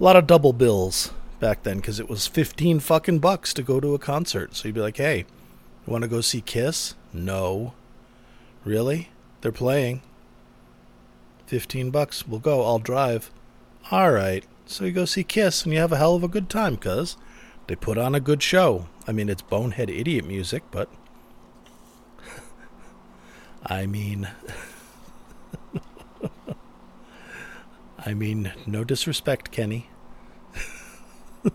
A 0.01 0.03
lot 0.03 0.17
of 0.17 0.27
double 0.27 0.53
bills 0.53 1.13
back 1.41 1.63
then 1.63 1.77
because 1.77 2.01
it 2.01 2.09
was 2.09 2.27
15 2.27 2.81
fucking 2.81 3.19
bucks 3.19 3.53
to 3.55 3.63
go 3.63 3.81
to 3.81 3.95
a 3.95 3.99
concert. 3.99 4.57
So 4.57 4.69
you'd 4.69 4.75
be 4.75 4.81
like, 4.81 4.97
hey, 4.97 5.19
you 5.19 5.93
want 5.93 6.03
to 6.03 6.09
go 6.09 6.21
see 6.21 6.41
Kiss? 6.41 6.95
No. 7.13 7.75
Really? 8.65 9.11
They're 9.41 9.53
playing. 9.53 10.03
15 11.47 11.91
bucks. 11.91 12.27
We'll 12.27 12.41
go. 12.41 12.65
I'll 12.65 12.79
drive. 12.79 13.31
All 13.91 14.11
right. 14.11 14.45
So 14.67 14.85
you 14.85 14.93
go 14.93 15.05
see 15.05 15.25
Kiss 15.25 15.65
and 15.65 15.73
you 15.73 15.81
have 15.81 15.93
a 15.93 15.99
hell 15.99 16.15
of 16.15 16.25
a 16.25 16.29
good 16.29 16.49
time 16.49 16.75
because 16.75 17.17
they 17.67 17.77
put 17.77 17.99
on 17.99 18.15
a 18.15 18.21
good 18.21 18.43
show. 18.43 18.87
I 19.07 19.13
mean, 19.13 19.29
it's 19.29 19.43
bonehead 19.43 19.91
idiot 19.91 20.27
music, 20.27 20.63
but. 20.71 20.89
I 23.67 23.87
mean. 23.87 24.29
I 28.07 28.13
mean, 28.15 28.53
no 28.67 28.85
disrespect, 28.85 29.51
Kenny. 29.51 29.89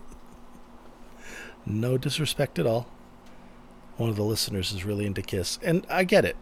no 1.66 1.96
disrespect 1.96 2.58
at 2.58 2.66
all. 2.66 2.88
One 3.96 4.10
of 4.10 4.16
the 4.16 4.24
listeners 4.24 4.72
is 4.72 4.84
really 4.84 5.06
into 5.06 5.22
Kiss, 5.22 5.58
and 5.62 5.86
I 5.88 6.04
get 6.04 6.24
it. 6.24 6.36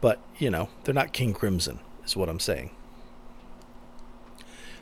But, 0.00 0.20
you 0.38 0.50
know, 0.50 0.68
they're 0.84 0.94
not 0.94 1.12
King 1.12 1.34
Crimson, 1.34 1.80
is 2.04 2.16
what 2.16 2.28
I'm 2.28 2.40
saying. 2.40 2.70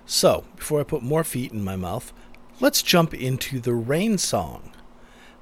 So, 0.07 0.45
before 0.57 0.81
I 0.81 0.85
put 0.85 1.03
more 1.03 1.25
feet 1.25 1.53
in 1.53 1.65
my 1.65 1.77
mouth, 1.77 2.13
let's 2.61 2.81
jump 2.81 3.13
into 3.13 3.61
the 3.61 3.75
rain 3.75 4.19
song. 4.19 4.73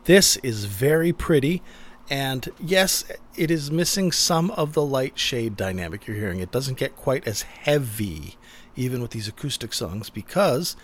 This 0.05 0.37
is 0.39 0.65
very 0.65 1.13
pretty, 1.13 1.63
and 2.11 2.49
yes, 2.59 3.05
it 3.37 3.51
is 3.51 3.71
missing 3.71 4.11
some 4.11 4.51
of 4.53 4.73
the 4.73 4.85
light 4.85 5.19
shade 5.19 5.57
dynamic 5.57 6.07
you're 6.07 6.17
hearing. 6.17 6.41
It 6.41 6.51
doesn't 6.51 6.79
get 6.79 6.97
quite 6.97 7.27
as 7.29 7.43
heavy, 7.43 8.37
even 8.77 9.03
with 9.03 9.13
these 9.13 9.29
acoustic 9.29 9.73
songs, 9.73 10.11
because 10.11 10.77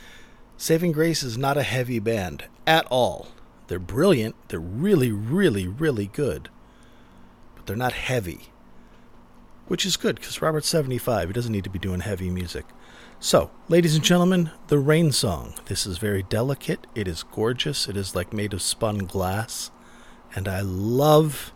Saving 0.57 0.92
Grace 0.92 1.22
is 1.22 1.38
not 1.38 1.57
a 1.57 1.62
heavy 1.62 1.98
band 1.98 2.44
at 2.66 2.87
all. 2.90 3.29
They're 3.68 3.79
brilliant, 3.79 4.35
they're 4.48 4.59
really, 4.59 5.12
really, 5.12 5.66
really 5.66 6.07
good, 6.07 6.48
but 7.55 7.66
they're 7.66 7.76
not 7.76 7.92
heavy. 7.92 8.53
Which 9.68 9.87
is 9.87 9.96
good, 9.96 10.16
because 10.16 10.42
Robert's 10.42 10.68
75. 10.68 11.29
He 11.29 11.33
doesn't 11.33 11.53
need 11.53 11.64
to 11.64 11.70
be 11.70 11.79
doing 11.79 12.00
heavy 12.00 12.29
music. 12.29 12.66
So, 13.20 13.50
ladies 13.68 13.94
and 13.94 14.03
gentlemen, 14.03 14.50
the 14.68 14.79
rain 14.79 15.12
song. 15.12 15.55
This 15.66 15.87
is 15.87 15.98
very 15.98 16.22
delicate. 16.22 16.87
It 16.94 17.07
is 17.07 17.22
gorgeous. 17.22 17.87
It 17.87 17.96
is 17.96 18.16
like 18.16 18.33
made 18.33 18.53
of 18.53 18.62
spun 18.62 18.98
glass. 19.00 19.70
And 20.35 20.48
I 20.48 20.62
love 20.62 21.53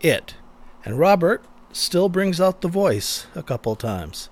it. 0.00 0.36
And 0.84 0.98
Robert 0.98 1.44
still 1.72 2.08
brings 2.08 2.40
out 2.40 2.60
the 2.60 2.68
voice 2.68 3.26
a 3.34 3.42
couple 3.42 3.74
times. 3.76 4.30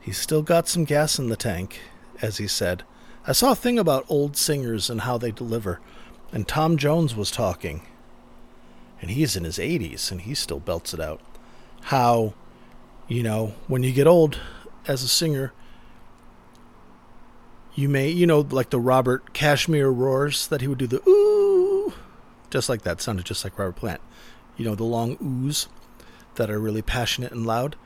He's 0.00 0.18
still 0.18 0.42
got 0.42 0.68
some 0.68 0.84
gas 0.84 1.18
in 1.18 1.28
the 1.28 1.36
tank, 1.36 1.80
as 2.22 2.38
he 2.38 2.46
said. 2.46 2.84
I 3.26 3.32
saw 3.32 3.52
a 3.52 3.56
thing 3.56 3.78
about 3.78 4.06
old 4.08 4.36
singers 4.36 4.88
and 4.88 5.02
how 5.02 5.18
they 5.18 5.30
deliver. 5.30 5.80
And 6.32 6.48
Tom 6.48 6.76
Jones 6.76 7.14
was 7.14 7.30
talking. 7.30 7.82
And 9.00 9.10
he's 9.10 9.36
in 9.36 9.44
his 9.44 9.58
80s 9.58 10.10
and 10.10 10.22
he 10.22 10.34
still 10.34 10.60
belts 10.60 10.94
it 10.94 11.00
out. 11.00 11.20
How, 11.82 12.34
you 13.08 13.22
know, 13.22 13.54
when 13.66 13.82
you 13.82 13.92
get 13.92 14.06
old, 14.06 14.38
as 14.86 15.02
a 15.02 15.08
singer, 15.08 15.52
you 17.74 17.88
may, 17.88 18.08
you 18.08 18.26
know, 18.26 18.40
like 18.40 18.70
the 18.70 18.80
Robert 18.80 19.32
Kashmir 19.32 19.90
roars 19.90 20.48
that 20.48 20.60
he 20.60 20.66
would 20.66 20.78
do 20.78 20.86
the 20.86 21.08
ooh, 21.08 21.92
just 22.50 22.68
like 22.68 22.82
that. 22.82 23.00
Sounded 23.00 23.26
just 23.26 23.44
like 23.44 23.58
Robert 23.58 23.76
Plant. 23.76 24.00
You 24.56 24.64
know, 24.64 24.74
the 24.74 24.84
long 24.84 25.16
oohs 25.18 25.68
that 26.34 26.50
are 26.50 26.58
really 26.58 26.82
passionate 26.82 27.32
and 27.32 27.46
loud. 27.46 27.76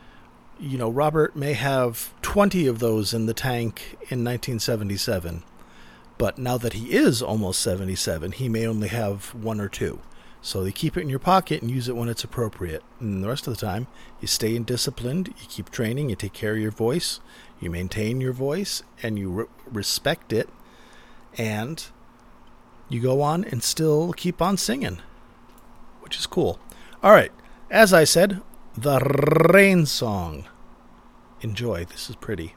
You 0.58 0.78
know, 0.78 0.88
Robert 0.88 1.34
may 1.34 1.54
have 1.54 2.14
20 2.22 2.66
of 2.66 2.78
those 2.78 3.12
in 3.12 3.26
the 3.26 3.34
tank 3.34 3.96
in 4.08 4.24
1977, 4.24 5.42
but 6.16 6.38
now 6.38 6.56
that 6.58 6.74
he 6.74 6.92
is 6.92 7.20
almost 7.20 7.60
77, 7.60 8.32
he 8.32 8.48
may 8.48 8.66
only 8.66 8.88
have 8.88 9.34
one 9.34 9.60
or 9.60 9.68
two. 9.68 10.00
So 10.40 10.62
you 10.62 10.72
keep 10.72 10.96
it 10.96 11.00
in 11.00 11.08
your 11.08 11.18
pocket 11.18 11.62
and 11.62 11.70
use 11.70 11.88
it 11.88 11.96
when 11.96 12.08
it's 12.08 12.22
appropriate. 12.22 12.82
And 13.00 13.24
the 13.24 13.28
rest 13.28 13.46
of 13.46 13.56
the 13.56 13.66
time, 13.66 13.86
you 14.20 14.28
stay 14.28 14.54
in 14.54 14.64
disciplined, 14.64 15.28
you 15.28 15.46
keep 15.48 15.70
training, 15.70 16.10
you 16.10 16.16
take 16.16 16.34
care 16.34 16.52
of 16.52 16.60
your 16.60 16.70
voice, 16.70 17.18
you 17.60 17.70
maintain 17.70 18.20
your 18.20 18.34
voice, 18.34 18.82
and 19.02 19.18
you 19.18 19.30
re- 19.30 19.46
respect 19.72 20.32
it, 20.32 20.50
and 21.38 21.86
you 22.88 23.00
go 23.00 23.22
on 23.22 23.44
and 23.44 23.62
still 23.62 24.12
keep 24.12 24.42
on 24.42 24.56
singing, 24.56 24.98
which 26.00 26.18
is 26.18 26.26
cool. 26.26 26.58
All 27.02 27.10
right, 27.12 27.32
as 27.70 27.92
I 27.94 28.04
said, 28.04 28.42
the 28.76 28.98
rain 29.52 29.86
song. 29.86 30.44
Enjoy, 31.40 31.84
this 31.84 32.10
is 32.10 32.16
pretty. 32.16 32.54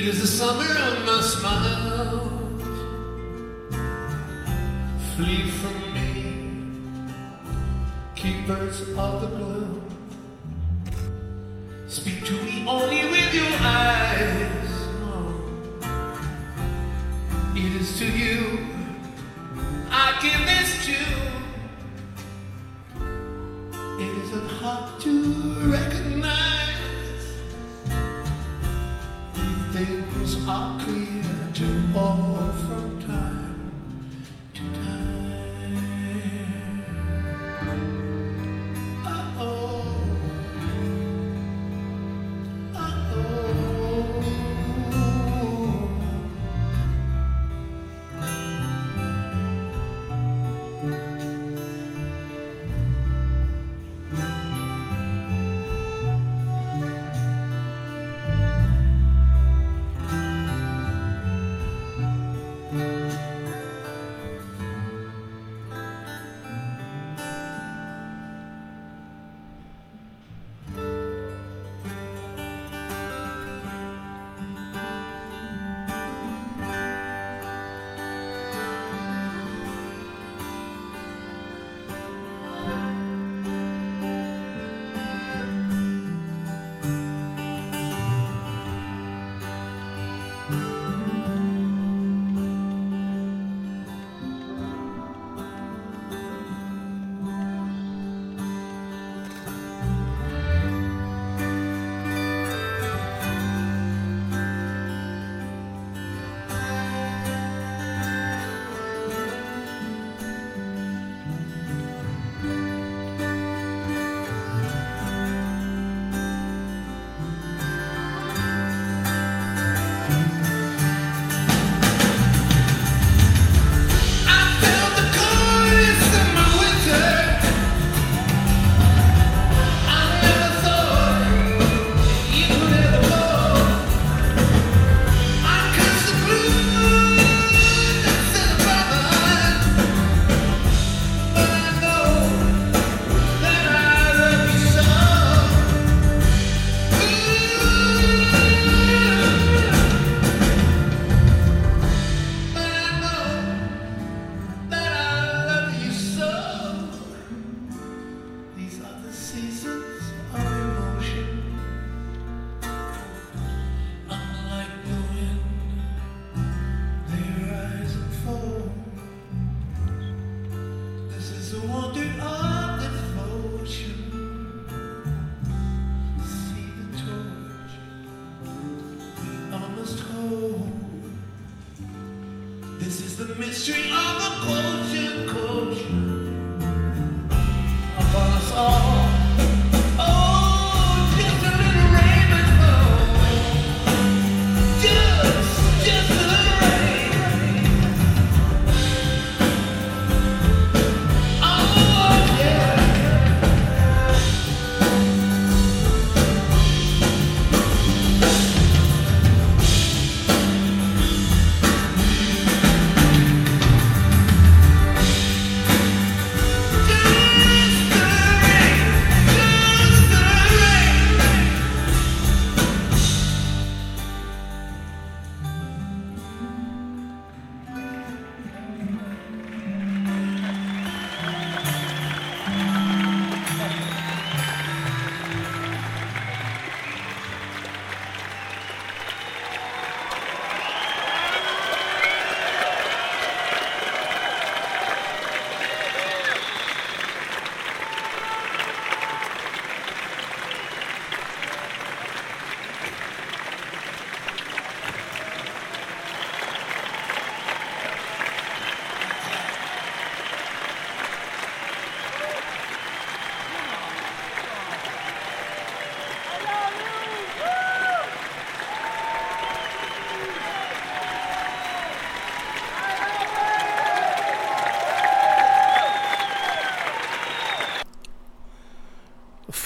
It 0.00 0.08
is 0.08 0.22
the 0.22 0.26
summer 0.26 0.64
of 0.64 1.04
my 1.04 1.20
smiles. 1.20 2.30
Flee 5.14 5.50
from 5.60 5.78
me, 5.92 6.08
keepers 8.16 8.80
of 8.96 9.20
the 9.20 9.26
gloom. 9.26 9.49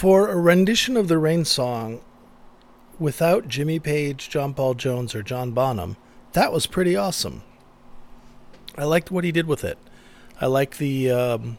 For 0.04 0.28
a 0.28 0.36
rendition 0.36 0.98
of 0.98 1.08
the 1.08 1.16
Rain 1.16 1.46
song 1.46 2.02
without 2.98 3.48
Jimmy 3.48 3.78
Page, 3.78 4.28
John 4.28 4.52
Paul 4.52 4.74
Jones, 4.74 5.14
or 5.14 5.22
John 5.22 5.52
Bonham, 5.52 5.96
that 6.34 6.52
was 6.52 6.66
pretty 6.66 6.94
awesome. 6.94 7.42
I 8.76 8.84
liked 8.84 9.10
what 9.10 9.24
he 9.24 9.32
did 9.32 9.46
with 9.46 9.64
it. 9.64 9.78
I 10.42 10.44
like 10.44 10.76
the. 10.76 11.10
Um, 11.10 11.56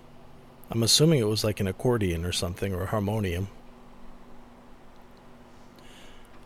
I'm 0.70 0.84
assuming 0.84 1.22
it 1.22 1.28
was 1.28 1.44
like 1.44 1.60
an 1.60 1.66
accordion 1.66 2.24
or 2.24 2.32
something 2.32 2.72
or 2.72 2.84
a 2.84 2.86
harmonium. 2.86 3.48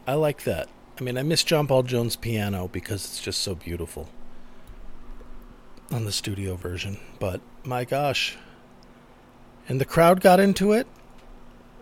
I 0.08 0.14
like 0.14 0.46
that. 0.46 0.70
I 1.02 1.04
mean, 1.04 1.18
I 1.18 1.24
miss 1.24 1.44
John 1.44 1.68
Paul 1.68 1.84
Jones' 1.84 2.16
piano 2.16 2.70
because 2.70 3.04
it's 3.04 3.22
just 3.22 3.42
so 3.42 3.56
beautiful 3.56 4.08
on 5.92 6.06
the 6.06 6.14
studio 6.14 6.56
version. 6.56 6.98
But 7.20 7.42
my 7.66 7.84
gosh. 7.84 8.38
And 9.68 9.82
the 9.82 9.86
crowd 9.86 10.22
got 10.22 10.40
into 10.40 10.72
it, 10.72 10.88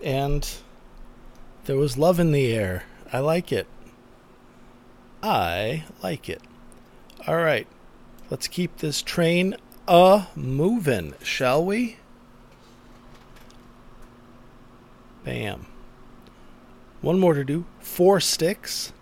and 0.04 0.50
there 1.66 1.78
was 1.78 1.98
love 1.98 2.20
in 2.20 2.32
the 2.32 2.54
air. 2.54 2.84
I 3.12 3.20
like 3.20 3.52
it. 3.52 3.68
I 5.22 5.84
like 6.04 6.30
it. 6.30 6.42
All 7.26 7.38
right, 7.38 7.68
let's 8.30 8.48
keep 8.48 8.78
this 8.78 9.02
train 9.02 9.56
a 9.88 10.28
moving, 10.36 11.14
shall 11.24 11.64
we? 11.66 11.98
Bam. 15.24 15.66
One 17.02 17.20
more 17.20 17.34
to 17.34 17.44
do. 17.44 17.66
Four 17.80 18.20
sticks. 18.20 18.94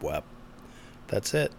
Boy, 0.00 0.20
That's 1.06 1.34
it. 1.34 1.52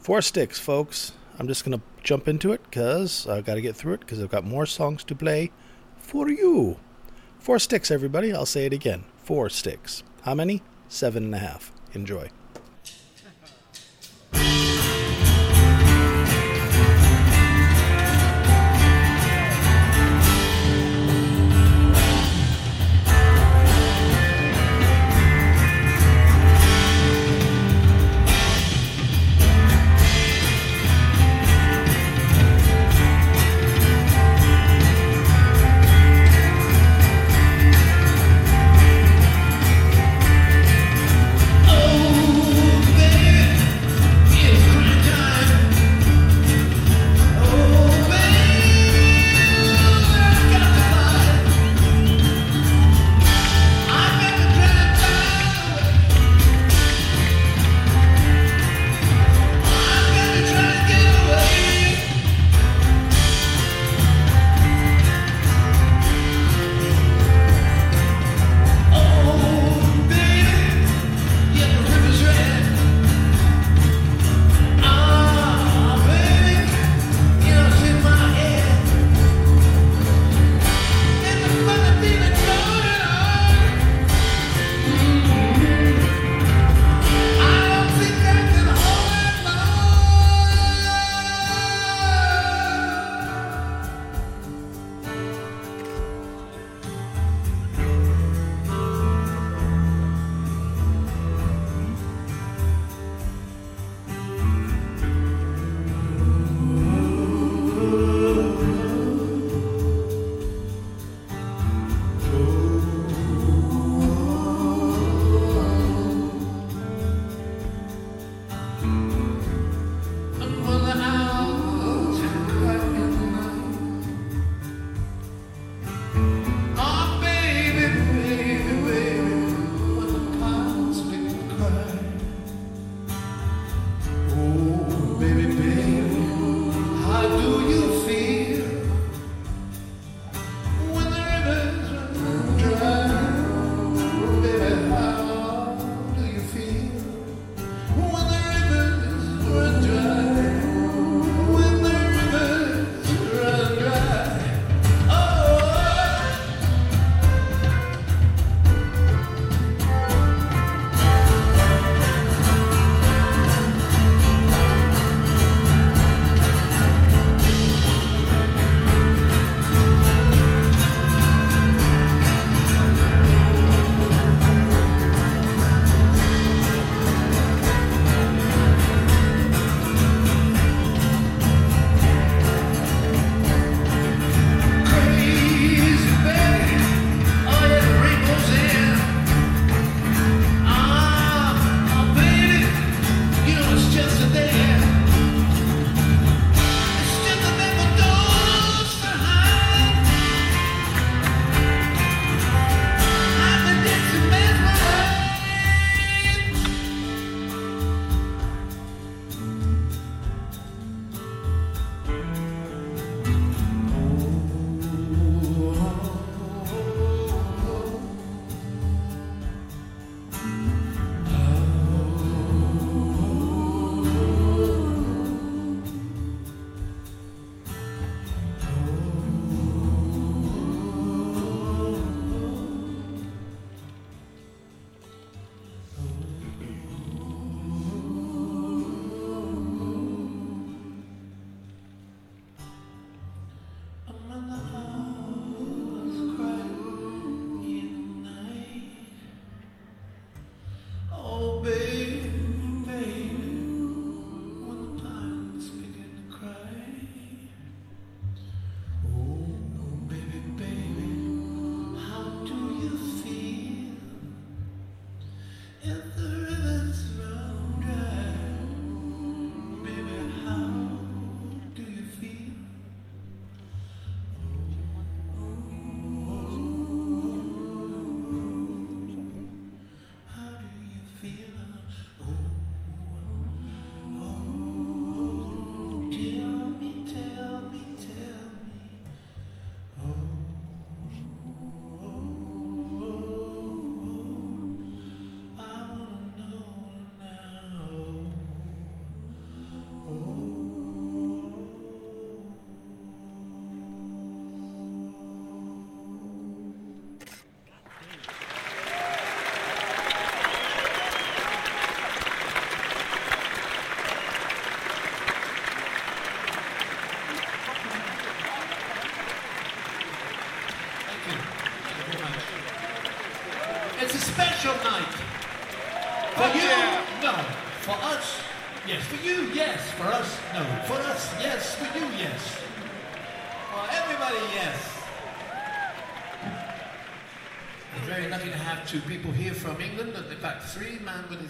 Four 0.00 0.22
sticks, 0.22 0.58
folks. 0.58 1.12
I'm 1.42 1.48
just 1.48 1.64
gonna 1.64 1.80
jump 2.04 2.28
into 2.28 2.52
it 2.52 2.62
because 2.62 3.26
I've 3.26 3.44
got 3.44 3.54
to 3.54 3.60
get 3.60 3.74
through 3.74 3.94
it 3.94 4.00
because 4.00 4.22
I've 4.22 4.30
got 4.30 4.44
more 4.44 4.64
songs 4.64 5.02
to 5.02 5.14
play 5.16 5.50
for 5.98 6.28
you. 6.28 6.76
Four 7.40 7.58
sticks, 7.58 7.90
everybody. 7.90 8.32
I'll 8.32 8.46
say 8.46 8.64
it 8.64 8.72
again. 8.72 9.02
Four 9.24 9.50
sticks. 9.50 10.04
How 10.22 10.36
many? 10.36 10.62
Seven 10.88 11.24
and 11.24 11.34
a 11.34 11.38
half. 11.38 11.72
Enjoy. 11.94 12.30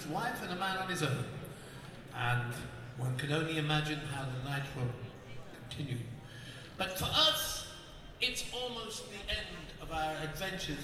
His 0.03 0.11
wife 0.11 0.42
and 0.42 0.53
a 0.53 0.57
man 0.57 0.78
on 0.78 0.88
his 0.88 1.03
own. 1.03 1.24
And 2.16 2.53
one 2.98 3.16
can 3.16 3.32
only 3.32 3.59
imagine 3.59 4.00
how 4.14 4.24
the 4.24 4.50
night 4.50 4.62
will 4.76 4.90
continue. 5.68 5.98
But 6.76 6.98
for 6.98 7.05
us, 7.05 7.66
it's 8.20 8.44
almost 8.53 9.05
the 9.11 9.18
end 9.30 9.46
of 9.80 9.92
our 9.92 10.12
adventures. 10.22 10.78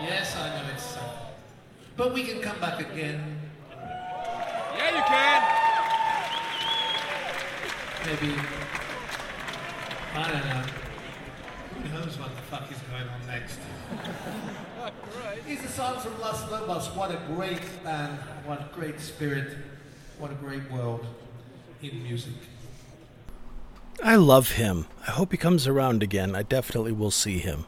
Yes, 0.00 0.36
I 0.36 0.48
know 0.48 0.68
it's 0.72 0.82
sad. 0.82 1.10
But 1.96 2.14
we 2.14 2.22
can 2.22 2.40
come 2.40 2.60
back 2.60 2.80
again. 2.80 3.40
Yeah, 4.76 4.96
you 4.96 5.02
can. 5.02 5.42
Maybe. 8.06 8.34
I 10.14 10.30
don't 10.30 10.44
know. 10.44 10.62
Who 11.82 11.88
knows 11.98 12.18
what 12.18 12.34
the 12.34 12.42
fuck 12.42 12.70
is 12.70 12.78
going 12.90 13.08
on 13.08 13.26
next? 13.26 13.58
These 15.46 15.64
are 15.64 15.68
songs 15.68 16.02
from 16.04 16.20
Los 16.20 16.50
Lobos. 16.50 16.88
What 17.08 17.22
a 17.22 17.34
great 17.34 17.84
band. 17.84 18.18
What 18.44 18.60
a 18.60 18.68
great 18.74 19.00
spirit. 19.00 19.56
What 20.18 20.30
a 20.30 20.34
great 20.34 20.70
world 20.70 21.06
in 21.80 22.02
music. 22.02 22.34
I 24.04 24.16
love 24.16 24.50
him. 24.50 24.84
I 25.06 25.12
hope 25.12 25.32
he 25.32 25.38
comes 25.38 25.66
around 25.66 26.02
again. 26.02 26.36
I 26.36 26.42
definitely 26.42 26.92
will 26.92 27.10
see 27.10 27.38
him. 27.38 27.64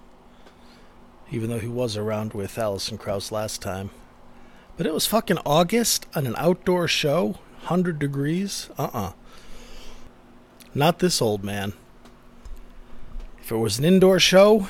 Even 1.31 1.49
though 1.49 1.59
he 1.59 1.69
was 1.69 1.97
around 1.97 2.35
with 2.35 2.59
Alison 2.59 2.99
Krauss 2.99 3.33
last 3.33 3.63
time. 3.63 3.89
But 4.77 4.85
it 4.85 4.93
was 4.93 5.07
fucking 5.07 5.39
August 5.47 6.05
on 6.15 6.27
an 6.27 6.35
outdoor 6.37 6.87
show, 6.87 7.39
100 7.61 7.99
degrees. 7.99 8.69
Uh 8.77 8.91
uh 8.93 9.13
Not 10.75 10.99
this 10.99 11.23
old 11.23 11.43
man. 11.43 11.73
If 13.41 13.51
it 13.51 13.57
was 13.57 13.79
an 13.79 13.87
indoor 13.87 14.21
show, 14.21 14.69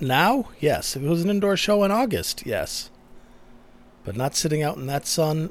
now, 0.00 0.48
yes. 0.58 0.96
If 0.96 1.02
it 1.02 1.08
was 1.08 1.22
an 1.22 1.28
indoor 1.28 1.58
show 1.58 1.84
in 1.84 1.90
August, 1.90 2.46
yes. 2.46 2.88
But 4.04 4.16
not 4.16 4.34
sitting 4.34 4.62
out 4.62 4.76
in 4.76 4.86
that 4.86 5.06
sun 5.06 5.50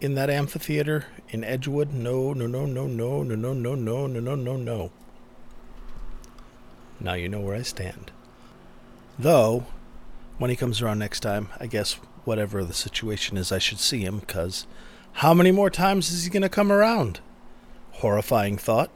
in 0.00 0.14
that 0.14 0.30
amphitheater 0.30 1.06
in 1.30 1.42
Edgewood, 1.42 1.92
no, 1.92 2.32
no, 2.32 2.46
no, 2.46 2.66
no, 2.66 2.86
no, 2.86 3.22
no, 3.22 3.34
no, 3.34 3.54
no, 3.54 3.74
no, 3.74 4.06
no, 4.06 4.20
no, 4.20 4.34
no, 4.34 4.56
no. 4.56 4.90
Now 7.00 7.14
you 7.14 7.28
know 7.28 7.40
where 7.40 7.56
I 7.56 7.62
stand. 7.62 8.10
Though, 9.18 9.66
when 10.38 10.50
he 10.50 10.56
comes 10.56 10.82
around 10.82 10.98
next 10.98 11.20
time, 11.20 11.48
I 11.58 11.66
guess 11.66 11.94
whatever 12.24 12.64
the 12.64 12.74
situation 12.74 13.36
is, 13.36 13.50
I 13.50 13.58
should 13.58 13.80
see 13.80 14.00
him, 14.00 14.18
because 14.18 14.66
how 15.14 15.32
many 15.32 15.50
more 15.50 15.70
times 15.70 16.10
is 16.10 16.24
he 16.24 16.30
going 16.30 16.42
to 16.42 16.48
come 16.48 16.70
around? 16.70 17.20
Horrifying 17.92 18.58
thought. 18.58 18.90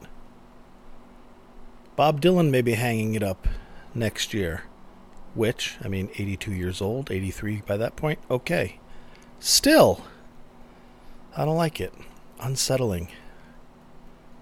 Bob 1.97 2.21
Dylan 2.21 2.51
may 2.51 2.61
be 2.61 2.75
hanging 2.75 3.15
it 3.15 3.23
up 3.23 3.49
next 3.95 4.35
year. 4.35 4.65
Which, 5.35 5.77
I 5.83 5.89
mean, 5.89 6.11
82 6.15 6.53
years 6.53 6.83
old, 6.83 7.11
83 7.11 7.63
by 7.67 7.77
that 7.77 7.97
point, 7.97 8.19
okay. 8.31 8.81
Still, 9.41 10.05
I 11.35 11.47
don't 11.47 11.57
like 11.57 11.81
it. 11.81 11.95
Unsettling. 12.39 13.09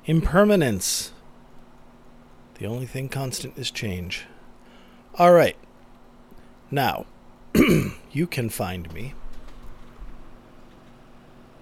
Impermanence. 0.07 1.12
The 2.55 2.66
only 2.66 2.86
thing 2.86 3.09
constant 3.09 3.57
is 3.57 3.70
change. 3.70 4.26
All 5.14 5.32
right. 5.32 5.57
Now, 6.70 7.07
you 8.11 8.26
can 8.26 8.49
find 8.49 8.92
me 8.92 9.14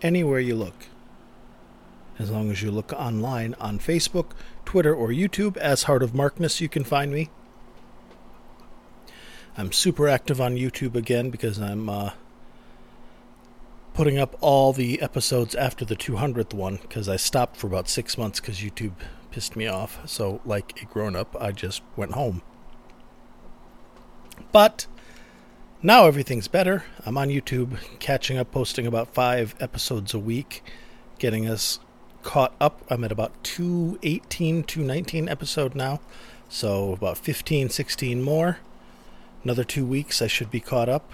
anywhere 0.01 0.41
you 0.41 0.55
look. 0.55 0.87
As 2.19 2.31
long 2.31 2.51
as 2.51 2.63
you 2.63 2.71
look 2.71 2.95
online 2.95 3.55
on 3.61 3.79
Facebook, 3.79 4.31
Twitter, 4.65 4.95
or 4.95 5.09
YouTube 5.09 5.59
as 5.59 5.83
Heart 5.83 6.03
of 6.03 6.15
Markness, 6.15 6.63
you 6.63 6.69
can 6.71 6.85
find 6.85 7.13
me. 7.13 7.29
I'm 9.59 9.73
super 9.73 10.09
active 10.09 10.41
on 10.41 10.57
YouTube 10.57 10.95
again 10.95 11.29
because 11.29 11.59
I'm 11.59 11.91
uh, 11.91 12.11
putting 13.97 14.19
up 14.19 14.37
all 14.43 14.75
the 14.75 15.01
episodes 15.01 15.55
after 15.55 15.83
the 15.83 15.97
200th 15.97 16.53
one 16.53 16.77
because 16.83 17.09
I 17.09 17.17
stopped 17.17 17.57
for 17.57 17.67
about 17.67 17.89
six 17.89 18.19
months 18.19 18.41
because 18.41 18.59
YouTube 18.59 18.93
pissed 19.31 19.57
me 19.57 19.67
off. 19.67 20.07
So, 20.07 20.43
like 20.45 20.83
a 20.83 20.85
grown 20.85 21.17
up, 21.17 21.35
I 21.41 21.51
just 21.51 21.81
went 21.97 22.13
home. 22.13 22.43
But 24.53 24.87
now 25.83 26.05
everything's 26.05 26.47
better. 26.47 26.85
I'm 27.07 27.17
on 27.17 27.29
YouTube, 27.29 27.79
catching 27.99 28.37
up, 28.37 28.53
posting 28.53 28.87
about 28.87 29.15
five 29.15 29.55
episodes 29.61 30.13
a 30.13 30.19
week, 30.19 30.63
getting 31.19 31.49
us 31.49 31.81
caught 32.23 32.55
up. 32.61 32.85
I'm 32.91 33.03
at 33.03 33.13
about 33.13 33.33
218, 33.45 34.65
219 34.65 35.27
episode 35.27 35.75
now. 35.75 36.01
So, 36.51 36.93
about 36.93 37.17
15, 37.17 37.71
16 37.71 38.23
more. 38.23 38.59
Another 39.43 39.65
two 39.65 39.87
weeks, 39.87 40.21
I 40.21 40.27
should 40.27 40.51
be 40.51 40.61
caught 40.61 40.91
up. 40.91 41.11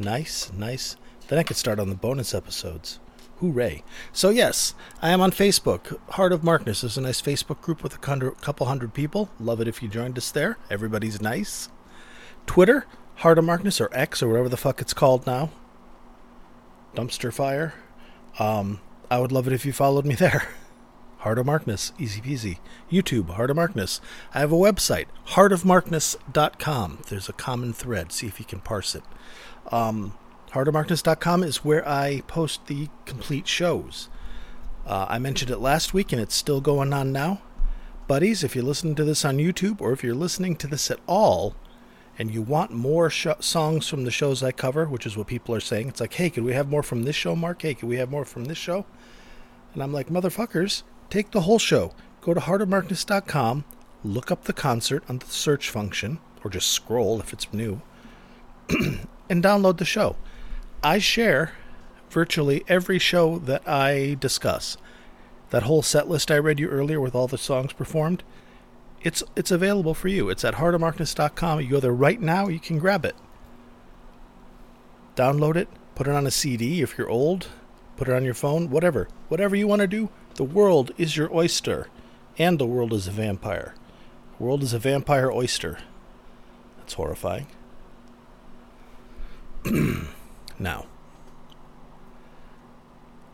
Nice, 0.00 0.52
nice. 0.52 0.96
Then 1.28 1.38
I 1.38 1.42
could 1.42 1.56
start 1.56 1.78
on 1.78 1.88
the 1.88 1.94
bonus 1.94 2.34
episodes. 2.34 2.98
Hooray. 3.40 3.82
So, 4.12 4.30
yes, 4.30 4.74
I 5.02 5.10
am 5.10 5.20
on 5.20 5.30
Facebook. 5.30 5.98
Heart 6.10 6.32
of 6.32 6.44
Markness 6.44 6.84
is 6.84 6.96
a 6.96 7.00
nice 7.00 7.20
Facebook 7.20 7.60
group 7.60 7.82
with 7.82 7.94
a 7.94 7.98
couple 7.98 8.66
hundred 8.66 8.94
people. 8.94 9.30
Love 9.40 9.60
it 9.60 9.68
if 9.68 9.82
you 9.82 9.88
joined 9.88 10.16
us 10.16 10.30
there. 10.30 10.58
Everybody's 10.70 11.20
nice. 11.20 11.68
Twitter, 12.46 12.86
Heart 13.16 13.38
of 13.38 13.44
Markness, 13.44 13.80
or 13.80 13.88
X, 13.92 14.22
or 14.22 14.28
whatever 14.28 14.48
the 14.48 14.56
fuck 14.56 14.80
it's 14.80 14.94
called 14.94 15.26
now. 15.26 15.50
Dumpster 16.94 17.32
Fire. 17.32 17.74
Um, 18.38 18.80
I 19.10 19.18
would 19.18 19.32
love 19.32 19.46
it 19.46 19.52
if 19.52 19.66
you 19.66 19.72
followed 19.72 20.06
me 20.06 20.14
there. 20.16 20.48
Heart 21.18 21.38
of 21.38 21.46
Markness, 21.46 21.92
easy 21.98 22.20
peasy. 22.20 22.58
YouTube, 22.90 23.30
Heart 23.30 23.50
of 23.50 23.56
Markness. 23.56 24.00
I 24.34 24.40
have 24.40 24.52
a 24.52 24.56
website, 24.56 25.06
heartofmarkness.com. 25.28 26.98
There's 27.08 27.28
a 27.28 27.32
common 27.32 27.72
thread. 27.72 28.12
See 28.12 28.26
if 28.26 28.38
you 28.38 28.44
can 28.44 28.60
parse 28.60 28.94
it. 28.94 29.02
Um, 29.72 30.18
heartofmarkness.com 30.54 31.42
is 31.42 31.64
where 31.64 31.86
I 31.86 32.22
post 32.28 32.66
the 32.68 32.88
complete 33.06 33.48
shows. 33.48 34.08
Uh, 34.86 35.06
I 35.08 35.18
mentioned 35.18 35.50
it 35.50 35.58
last 35.58 35.92
week 35.92 36.12
and 36.12 36.22
it's 36.22 36.34
still 36.34 36.60
going 36.60 36.92
on 36.92 37.10
now. 37.10 37.42
Buddies, 38.06 38.44
if 38.44 38.54
you're 38.54 38.64
listening 38.64 38.94
to 38.94 39.04
this 39.04 39.24
on 39.24 39.38
YouTube 39.38 39.80
or 39.80 39.92
if 39.92 40.04
you're 40.04 40.14
listening 40.14 40.54
to 40.56 40.68
this 40.68 40.92
at 40.92 41.00
all 41.08 41.56
and 42.16 42.30
you 42.30 42.40
want 42.40 42.70
more 42.70 43.10
sh- 43.10 43.26
songs 43.40 43.88
from 43.88 44.04
the 44.04 44.12
shows 44.12 44.44
I 44.44 44.52
cover, 44.52 44.84
which 44.86 45.06
is 45.06 45.16
what 45.16 45.26
people 45.26 45.56
are 45.56 45.60
saying, 45.60 45.88
it's 45.88 46.00
like, 46.00 46.14
hey, 46.14 46.30
could 46.30 46.44
we 46.44 46.52
have 46.52 46.68
more 46.68 46.84
from 46.84 47.02
this 47.02 47.16
show, 47.16 47.34
Mark? 47.34 47.62
Hey, 47.62 47.74
could 47.74 47.88
we 47.88 47.96
have 47.96 48.10
more 48.10 48.24
from 48.24 48.44
this 48.44 48.58
show? 48.58 48.86
And 49.72 49.82
I'm 49.82 49.92
like, 49.92 50.08
motherfuckers, 50.08 50.84
take 51.10 51.32
the 51.32 51.40
whole 51.40 51.58
show. 51.58 51.92
Go 52.20 52.32
to 52.32 52.40
heartofmarkness.com, 52.40 53.64
look 54.04 54.30
up 54.30 54.44
the 54.44 54.52
concert 54.52 55.02
on 55.08 55.18
the 55.18 55.26
search 55.26 55.68
function, 55.68 56.20
or 56.44 56.50
just 56.50 56.70
scroll 56.70 57.18
if 57.18 57.32
it's 57.32 57.52
new, 57.52 57.82
and 58.68 59.42
download 59.42 59.78
the 59.78 59.84
show. 59.84 60.14
I 60.84 60.98
share 60.98 61.52
virtually 62.10 62.62
every 62.68 62.98
show 62.98 63.38
that 63.38 63.66
I 63.66 64.18
discuss. 64.20 64.76
That 65.48 65.62
whole 65.62 65.80
set 65.80 66.10
list 66.10 66.30
I 66.30 66.36
read 66.36 66.60
you 66.60 66.68
earlier 66.68 67.00
with 67.00 67.14
all 67.14 67.26
the 67.26 67.38
songs 67.38 67.72
performed, 67.72 68.22
it's 69.00 69.22
it's 69.34 69.50
available 69.50 69.94
for 69.94 70.08
you. 70.08 70.28
It's 70.28 70.44
at 70.44 70.54
heartofmarkness.com. 70.54 71.60
You 71.62 71.68
go 71.70 71.80
there 71.80 71.92
right 71.92 72.20
now, 72.20 72.48
you 72.48 72.60
can 72.60 72.78
grab 72.78 73.06
it. 73.06 73.16
Download 75.16 75.56
it, 75.56 75.68
put 75.94 76.06
it 76.06 76.14
on 76.14 76.26
a 76.26 76.30
CD 76.30 76.82
if 76.82 76.98
you're 76.98 77.08
old, 77.08 77.48
put 77.96 78.08
it 78.08 78.14
on 78.14 78.24
your 78.24 78.34
phone, 78.34 78.68
whatever. 78.68 79.08
Whatever 79.28 79.56
you 79.56 79.66
want 79.66 79.80
to 79.80 79.86
do, 79.86 80.10
the 80.34 80.44
world 80.44 80.90
is 80.98 81.16
your 81.16 81.34
oyster. 81.34 81.88
And 82.36 82.58
the 82.58 82.66
world 82.66 82.92
is 82.92 83.06
a 83.06 83.12
vampire. 83.12 83.74
The 84.36 84.44
world 84.44 84.62
is 84.62 84.74
a 84.74 84.78
vampire 84.78 85.30
oyster. 85.30 85.78
That's 86.76 86.94
horrifying. 86.94 87.46
now, 90.58 90.86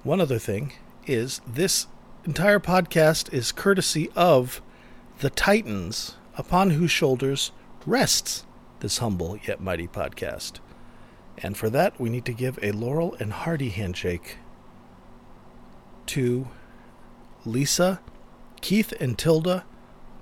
one 0.03 0.21
other 0.21 0.39
thing 0.39 0.73
is 1.07 1.41
this 1.47 1.87
entire 2.25 2.61
podcast 2.61 3.33
is 3.33 3.53
courtesy 3.53 4.11
of 4.17 4.63
the 5.21 5.31
Titans 5.31 6.17
upon 6.37 6.71
whose 6.71 6.91
shoulders 6.91 7.53
rests 7.85 8.47
this 8.81 8.99
humble 8.99 9.39
yet 9.47 9.61
mighty 9.61 9.87
podcast. 9.87 10.61
And 11.39 11.57
for 11.57 11.71
that, 11.71 11.99
we 12.01 12.11
need 12.11 12.25
to 12.27 12.33
give 12.33 12.59
a 12.63 12.73
Laurel 12.73 13.15
and 13.19 13.33
Hardy 13.33 13.71
handshake 13.71 14.39
to 16.07 16.49
Lisa, 17.45 18.01
Keith 18.61 18.93
and 19.01 19.19
Tilda, 19.19 19.65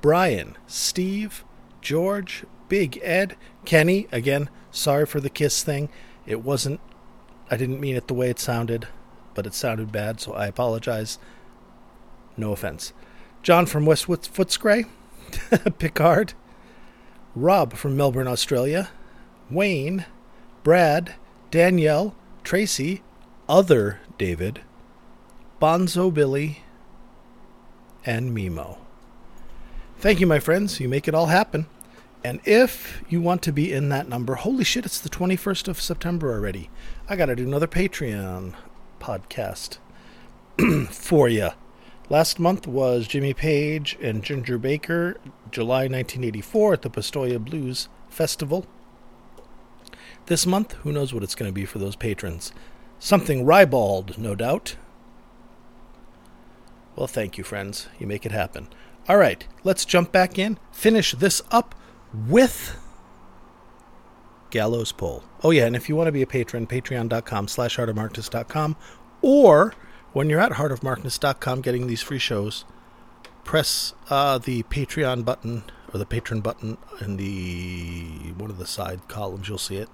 Brian, 0.00 0.56
Steve, 0.66 1.44
George, 1.80 2.44
Big 2.68 3.00
Ed, 3.02 3.36
Kenny. 3.64 4.06
Again, 4.12 4.50
sorry 4.70 5.06
for 5.06 5.20
the 5.20 5.30
kiss 5.30 5.62
thing. 5.62 5.88
It 6.28 6.44
wasn't, 6.44 6.78
I 7.50 7.56
didn't 7.56 7.80
mean 7.80 7.96
it 7.96 8.06
the 8.06 8.12
way 8.14 8.28
it 8.28 8.38
sounded, 8.38 8.86
but 9.32 9.46
it 9.46 9.54
sounded 9.54 9.90
bad, 9.90 10.20
so 10.20 10.34
I 10.34 10.46
apologize. 10.46 11.18
No 12.36 12.52
offense. 12.52 12.92
John 13.42 13.64
from 13.64 13.86
West 13.86 14.06
Footscray, 14.06 14.84
Picard, 15.78 16.34
Rob 17.34 17.72
from 17.72 17.96
Melbourne, 17.96 18.28
Australia, 18.28 18.90
Wayne, 19.50 20.04
Brad, 20.62 21.14
Danielle, 21.50 22.14
Tracy, 22.44 23.00
other 23.48 24.00
David, 24.18 24.60
Bonzo 25.62 26.12
Billy, 26.12 26.62
and 28.04 28.36
Mimo. 28.36 28.76
Thank 29.98 30.20
you, 30.20 30.26
my 30.26 30.40
friends. 30.40 30.78
You 30.78 30.90
make 30.90 31.08
it 31.08 31.14
all 31.14 31.26
happen. 31.26 31.66
And 32.24 32.40
if 32.44 33.02
you 33.08 33.20
want 33.20 33.42
to 33.42 33.52
be 33.52 33.72
in 33.72 33.88
that 33.90 34.08
number, 34.08 34.34
holy 34.34 34.64
shit, 34.64 34.84
it's 34.84 35.00
the 35.00 35.08
21st 35.08 35.68
of 35.68 35.80
September 35.80 36.32
already. 36.32 36.68
I 37.08 37.16
got 37.16 37.26
to 37.26 37.36
do 37.36 37.44
another 37.44 37.68
Patreon 37.68 38.54
podcast 39.00 39.78
for 40.90 41.28
you. 41.28 41.50
Last 42.10 42.40
month 42.40 42.66
was 42.66 43.06
Jimmy 43.06 43.34
Page 43.34 43.96
and 44.00 44.24
Ginger 44.24 44.58
Baker, 44.58 45.16
July 45.50 45.82
1984 45.82 46.72
at 46.72 46.82
the 46.82 46.90
Pistoia 46.90 47.38
Blues 47.38 47.88
Festival. 48.08 48.66
This 50.26 50.46
month, 50.46 50.72
who 50.72 50.92
knows 50.92 51.14
what 51.14 51.22
it's 51.22 51.34
going 51.34 51.48
to 51.50 51.54
be 51.54 51.64
for 51.64 51.78
those 51.78 51.96
patrons? 51.96 52.52
Something 52.98 53.44
ribald, 53.44 54.18
no 54.18 54.34
doubt. 54.34 54.76
Well, 56.96 57.06
thank 57.06 57.38
you, 57.38 57.44
friends. 57.44 57.88
You 57.98 58.06
make 58.06 58.26
it 58.26 58.32
happen. 58.32 58.68
All 59.08 59.16
right, 59.16 59.46
let's 59.62 59.84
jump 59.84 60.10
back 60.10 60.38
in, 60.38 60.58
finish 60.72 61.12
this 61.12 61.40
up 61.50 61.74
with 62.12 62.78
Gallows 64.50 64.92
Pole. 64.92 65.24
Oh, 65.42 65.50
yeah, 65.50 65.66
and 65.66 65.76
if 65.76 65.88
you 65.88 65.96
want 65.96 66.08
to 66.08 66.12
be 66.12 66.22
a 66.22 66.26
patron, 66.26 66.66
patreon.com 66.66 67.48
slash 67.48 67.76
heartofmarkness.com, 67.76 68.76
or 69.22 69.74
when 70.12 70.30
you're 70.30 70.40
at 70.40 70.52
heartofmarkness.com 70.52 71.60
getting 71.60 71.86
these 71.86 72.02
free 72.02 72.18
shows, 72.18 72.64
press 73.44 73.94
uh, 74.10 74.38
the 74.38 74.62
Patreon 74.64 75.24
button 75.24 75.64
or 75.92 75.98
the 75.98 76.06
patron 76.06 76.40
button 76.40 76.76
in 77.00 77.16
the 77.16 78.32
one 78.36 78.50
of 78.50 78.58
the 78.58 78.66
side 78.66 79.06
columns. 79.08 79.48
You'll 79.48 79.58
see 79.58 79.76
it, 79.76 79.88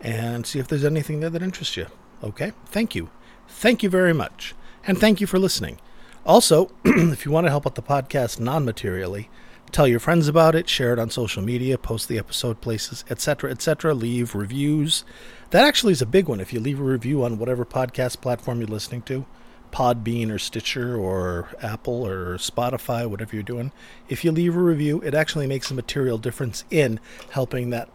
and 0.00 0.46
see 0.46 0.58
if 0.58 0.68
there's 0.68 0.84
anything 0.84 1.20
there 1.20 1.30
that 1.30 1.42
interests 1.42 1.76
you. 1.76 1.86
Okay, 2.22 2.52
thank 2.66 2.94
you, 2.94 3.10
thank 3.48 3.82
you 3.82 3.90
very 3.90 4.12
much, 4.12 4.54
and 4.86 4.98
thank 4.98 5.20
you 5.20 5.26
for 5.26 5.38
listening. 5.38 5.80
Also, 6.26 6.70
if 6.84 7.24
you 7.24 7.32
want 7.32 7.46
to 7.46 7.50
help 7.50 7.66
out 7.66 7.74
the 7.74 7.82
podcast 7.82 8.38
non-materially, 8.38 9.28
tell 9.70 9.86
your 9.88 10.00
friends 10.00 10.28
about 10.28 10.54
it, 10.54 10.68
share 10.68 10.92
it 10.92 10.98
on 10.98 11.10
social 11.10 11.42
media, 11.42 11.78
post 11.78 12.08
the 12.08 12.18
episode 12.18 12.60
places, 12.60 13.04
etc., 13.10 13.50
etc. 13.50 13.94
Leave 13.94 14.34
reviews. 14.34 15.04
That 15.50 15.64
actually 15.64 15.92
is 15.92 16.02
a 16.02 16.06
big 16.06 16.28
one. 16.28 16.40
If 16.40 16.52
you 16.52 16.60
leave 16.60 16.80
a 16.80 16.84
review 16.84 17.24
on 17.24 17.38
whatever 17.38 17.64
podcast 17.64 18.20
platform 18.20 18.58
you're 18.58 18.68
listening 18.68 19.02
to, 19.02 19.26
Podbean 19.70 20.30
or 20.30 20.38
Stitcher 20.38 20.96
or 20.96 21.48
Apple 21.62 22.06
or 22.06 22.36
Spotify, 22.36 23.08
whatever 23.08 23.36
you're 23.36 23.42
doing, 23.42 23.72
if 24.08 24.24
you 24.24 24.32
leave 24.32 24.56
a 24.56 24.60
review, 24.60 25.00
it 25.02 25.14
actually 25.14 25.46
makes 25.46 25.70
a 25.70 25.74
material 25.74 26.18
difference 26.18 26.64
in 26.70 27.00
helping 27.30 27.70
that 27.70 27.88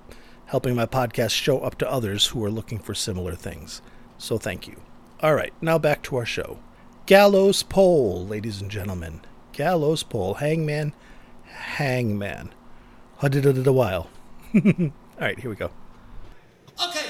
helping 0.47 0.75
my 0.75 0.85
podcast 0.85 1.31
show 1.31 1.59
up 1.61 1.77
to 1.79 1.91
others 1.91 2.27
who 2.27 2.43
are 2.43 2.51
looking 2.51 2.77
for 2.77 2.93
similar 2.93 3.33
things. 3.33 3.81
So 4.17 4.37
thank 4.37 4.67
you. 4.67 4.81
All 5.21 5.33
right, 5.33 5.53
now 5.61 5.77
back 5.79 6.03
to 6.03 6.17
our 6.17 6.25
show. 6.25 6.59
Gallows 7.05 7.63
pole, 7.63 8.25
ladies 8.27 8.61
and 8.61 8.69
gentlemen. 8.69 9.21
Gallows 9.51 10.03
pole, 10.03 10.35
hangman, 10.35 10.93
hangman. 11.53 12.53
It 13.21 13.45
a 13.67 13.73
while. 13.73 14.09
All 14.53 14.91
right, 15.19 15.39
here 15.39 15.49
we 15.49 15.55
go. 15.55 15.71
Okay. 16.83 17.05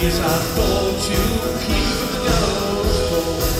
Yes, 0.00 0.20
I 0.20 0.54
told 0.54 0.94
you 1.10 1.24
to 1.42 1.50
keep 1.66 1.98
the 2.12 2.20
gallows 2.22 3.57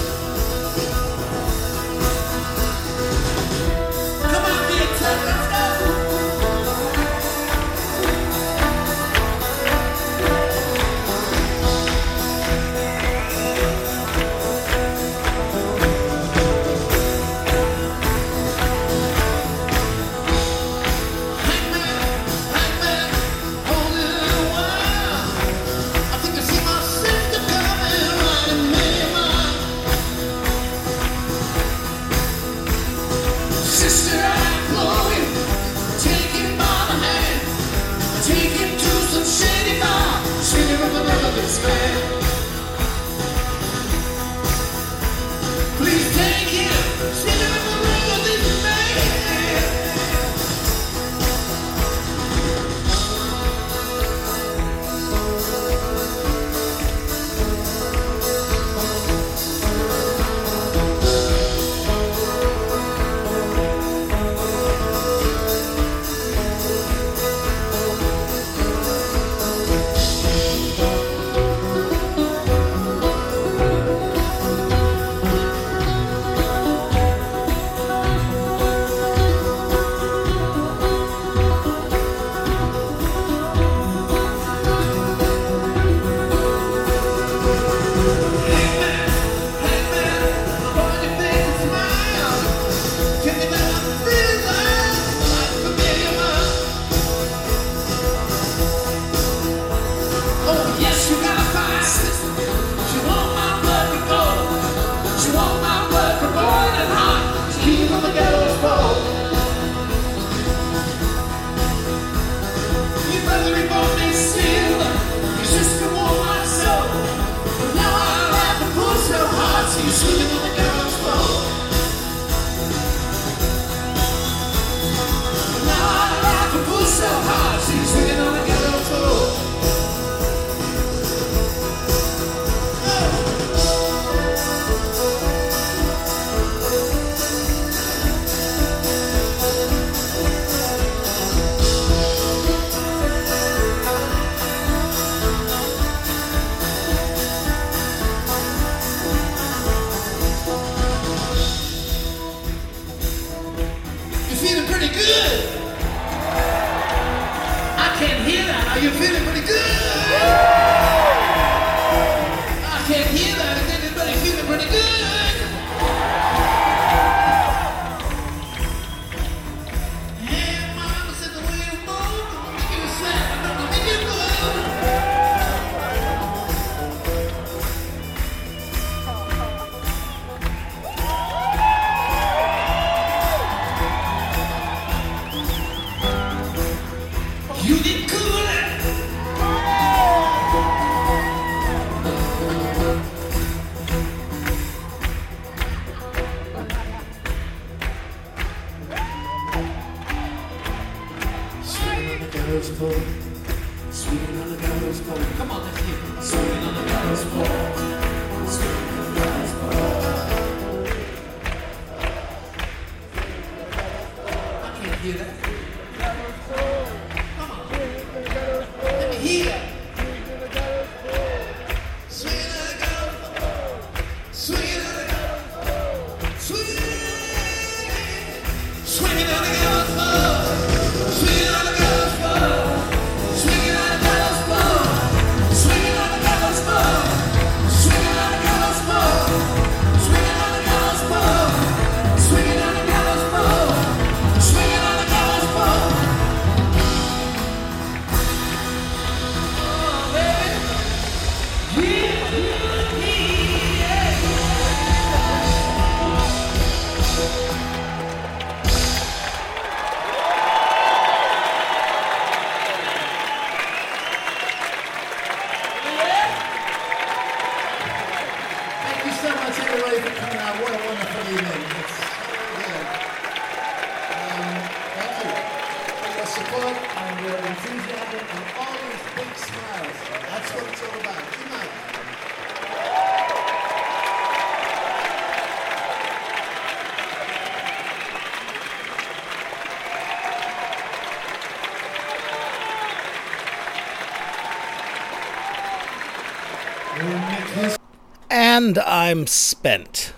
And 298.30 298.78
I'm 298.78 299.26
spent. 299.26 300.12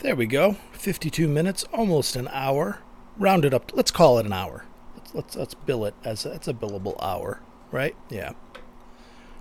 There 0.00 0.16
we 0.16 0.26
go. 0.26 0.56
52 0.72 1.28
minutes, 1.28 1.64
almost 1.72 2.16
an 2.16 2.28
hour. 2.32 2.78
Round 3.16 3.44
it 3.44 3.54
up. 3.54 3.72
Let's 3.74 3.90
call 3.90 4.18
it 4.18 4.26
an 4.26 4.32
hour. 4.32 4.64
Let's 4.96 5.14
let's, 5.14 5.36
let's 5.36 5.54
bill 5.54 5.84
it 5.84 5.94
as 6.04 6.26
it's 6.26 6.48
a 6.48 6.52
billable 6.52 6.96
hour, 7.02 7.40
right? 7.70 7.96
Yeah. 8.10 8.32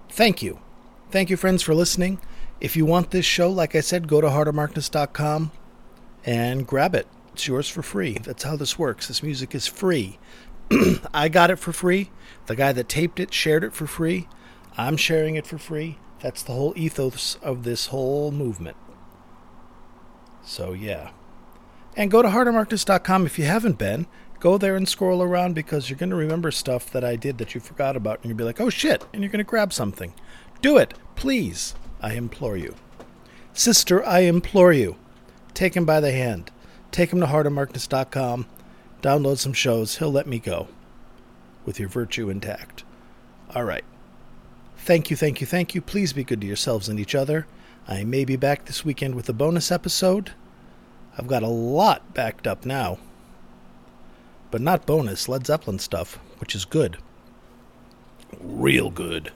Thank 0.10 0.42
you. 0.42 0.60
Thank 1.10 1.30
you 1.30 1.38
friends 1.38 1.64
for 1.64 1.74
listening. 1.74 2.20
If 2.62 2.76
you 2.76 2.86
want 2.86 3.12
this 3.12 3.26
show, 3.26 3.50
like 3.50 3.76
I 3.76 3.82
said, 3.82 4.08
go 4.08 4.22
to 4.22 4.28
heartofmarkness.com 4.28 5.52
and 6.26 6.68
grab 6.68 6.96
it. 6.96 7.08
It's 7.34 7.48
yours 7.48 7.68
for 7.68 7.82
free. 7.82 8.20
That's 8.22 8.44
how 8.44 8.56
this 8.56 8.78
works. 8.78 9.08
This 9.08 9.24
music 9.24 9.56
is 9.56 9.68
free. 9.68 10.20
I 11.14 11.30
got 11.30 11.52
it 11.52 11.58
for 11.58 11.74
free. 11.74 12.12
The 12.46 12.56
guy 12.56 12.72
that 12.74 12.88
taped 12.88 13.20
it 13.20 13.34
shared 13.34 13.64
it 13.64 13.74
for 13.74 13.88
free. 13.88 14.28
I'm 14.78 14.98
sharing 14.98 15.36
it 15.36 15.48
for 15.48 15.58
free. 15.58 15.98
That's 16.24 16.42
the 16.42 16.54
whole 16.54 16.74
ethos 16.78 17.36
of 17.44 17.64
this 17.64 17.88
whole 17.88 18.32
movement. 18.32 18.78
So, 20.42 20.72
yeah. 20.72 21.12
And 21.98 22.10
go 22.10 22.22
to 22.22 22.30
heartofmarkness.com 22.30 23.26
if 23.26 23.38
you 23.38 23.44
haven't 23.44 23.78
been. 23.78 24.08
Go 24.40 24.58
there 24.58 24.78
and 24.78 24.88
scroll 24.88 25.22
around 25.22 25.54
because 25.54 25.90
you're 25.90 26.00
going 26.00 26.12
to 26.12 26.16
remember 26.16 26.50
stuff 26.50 26.90
that 26.92 27.04
I 27.04 27.18
did 27.18 27.40
that 27.40 27.54
you 27.54 27.60
forgot 27.60 27.98
about. 27.98 28.20
And 28.22 28.30
you'll 28.30 28.38
be 28.38 28.46
like, 28.46 28.62
oh 28.62 28.70
shit. 28.70 29.06
And 29.12 29.22
you're 29.22 29.32
going 29.32 29.40
to 29.40 29.44
grab 29.44 29.74
something. 29.74 30.14
Do 30.62 30.78
it, 30.78 30.94
please. 31.16 31.76
I 32.02 32.14
implore 32.14 32.56
you. 32.56 32.76
Sister, 33.52 34.04
I 34.06 34.20
implore 34.20 34.72
you. 34.72 34.96
Take 35.54 35.76
him 35.76 35.84
by 35.84 36.00
the 36.00 36.14
hand. 36.14 36.52
Take 36.92 37.12
him 37.12 37.20
to 37.20 37.26
heartofmarkness.com. 37.26 38.46
Download 39.02 39.38
some 39.38 39.54
shows. 39.54 39.98
He'll 39.98 40.12
let 40.12 40.28
me 40.28 40.40
go 40.40 40.70
with 41.66 41.82
your 41.82 41.90
virtue 41.90 42.30
intact. 42.30 42.86
All 43.54 43.66
right. 43.66 43.84
Thank 44.84 45.10
you, 45.10 45.16
thank 45.16 45.40
you, 45.40 45.48
thank 45.48 45.74
you. 45.74 45.80
Please 45.80 46.12
be 46.12 46.26
good 46.26 46.42
to 46.42 46.48
yourselves 46.48 46.90
and 46.90 47.00
each 47.00 47.16
other. 47.16 47.48
I 47.88 48.04
may 48.04 48.26
be 48.26 48.36
back 48.36 48.66
this 48.66 48.84
weekend 48.84 49.16
with 49.16 49.30
a 49.30 49.34
bonus 49.34 49.72
episode. 49.72 50.34
I've 51.18 51.26
got 51.26 51.42
a 51.42 51.48
lot 51.48 52.14
backed 52.14 52.46
up 52.48 52.66
now. 52.66 52.98
But 54.52 54.60
not 54.60 54.86
bonus, 54.86 55.30
Led 55.30 55.48
Zeppelin 55.48 55.80
stuff, 55.80 56.16
which 56.40 56.54
is 56.54 56.66
good. 56.66 56.98
Real 58.42 58.90
good. 58.90 59.32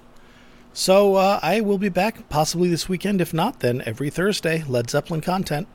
So 0.74 1.16
uh, 1.16 1.40
I 1.42 1.62
will 1.62 1.78
be 1.78 1.88
back 1.88 2.28
possibly 2.28 2.68
this 2.68 2.90
weekend. 2.90 3.22
If 3.22 3.34
not, 3.34 3.62
then 3.62 3.82
every 3.86 4.10
Thursday, 4.10 4.66
Led 4.68 4.90
Zeppelin 4.90 5.22
content. 5.22 5.70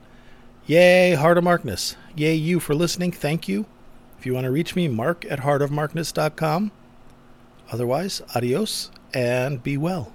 Yay, 0.67 1.15
Heart 1.15 1.39
of 1.39 1.45
Markness. 1.45 1.95
Yay, 2.15 2.35
you 2.35 2.59
for 2.59 2.75
listening. 2.75 3.11
Thank 3.11 3.47
you. 3.47 3.65
If 4.19 4.27
you 4.27 4.35
want 4.35 4.45
to 4.45 4.51
reach 4.51 4.75
me, 4.75 4.87
mark 4.87 5.25
at 5.31 5.39
heartofmarkness.com. 5.39 6.71
Otherwise, 7.71 8.21
adios 8.35 8.91
and 9.13 9.61
be 9.61 9.77
well. 9.77 10.11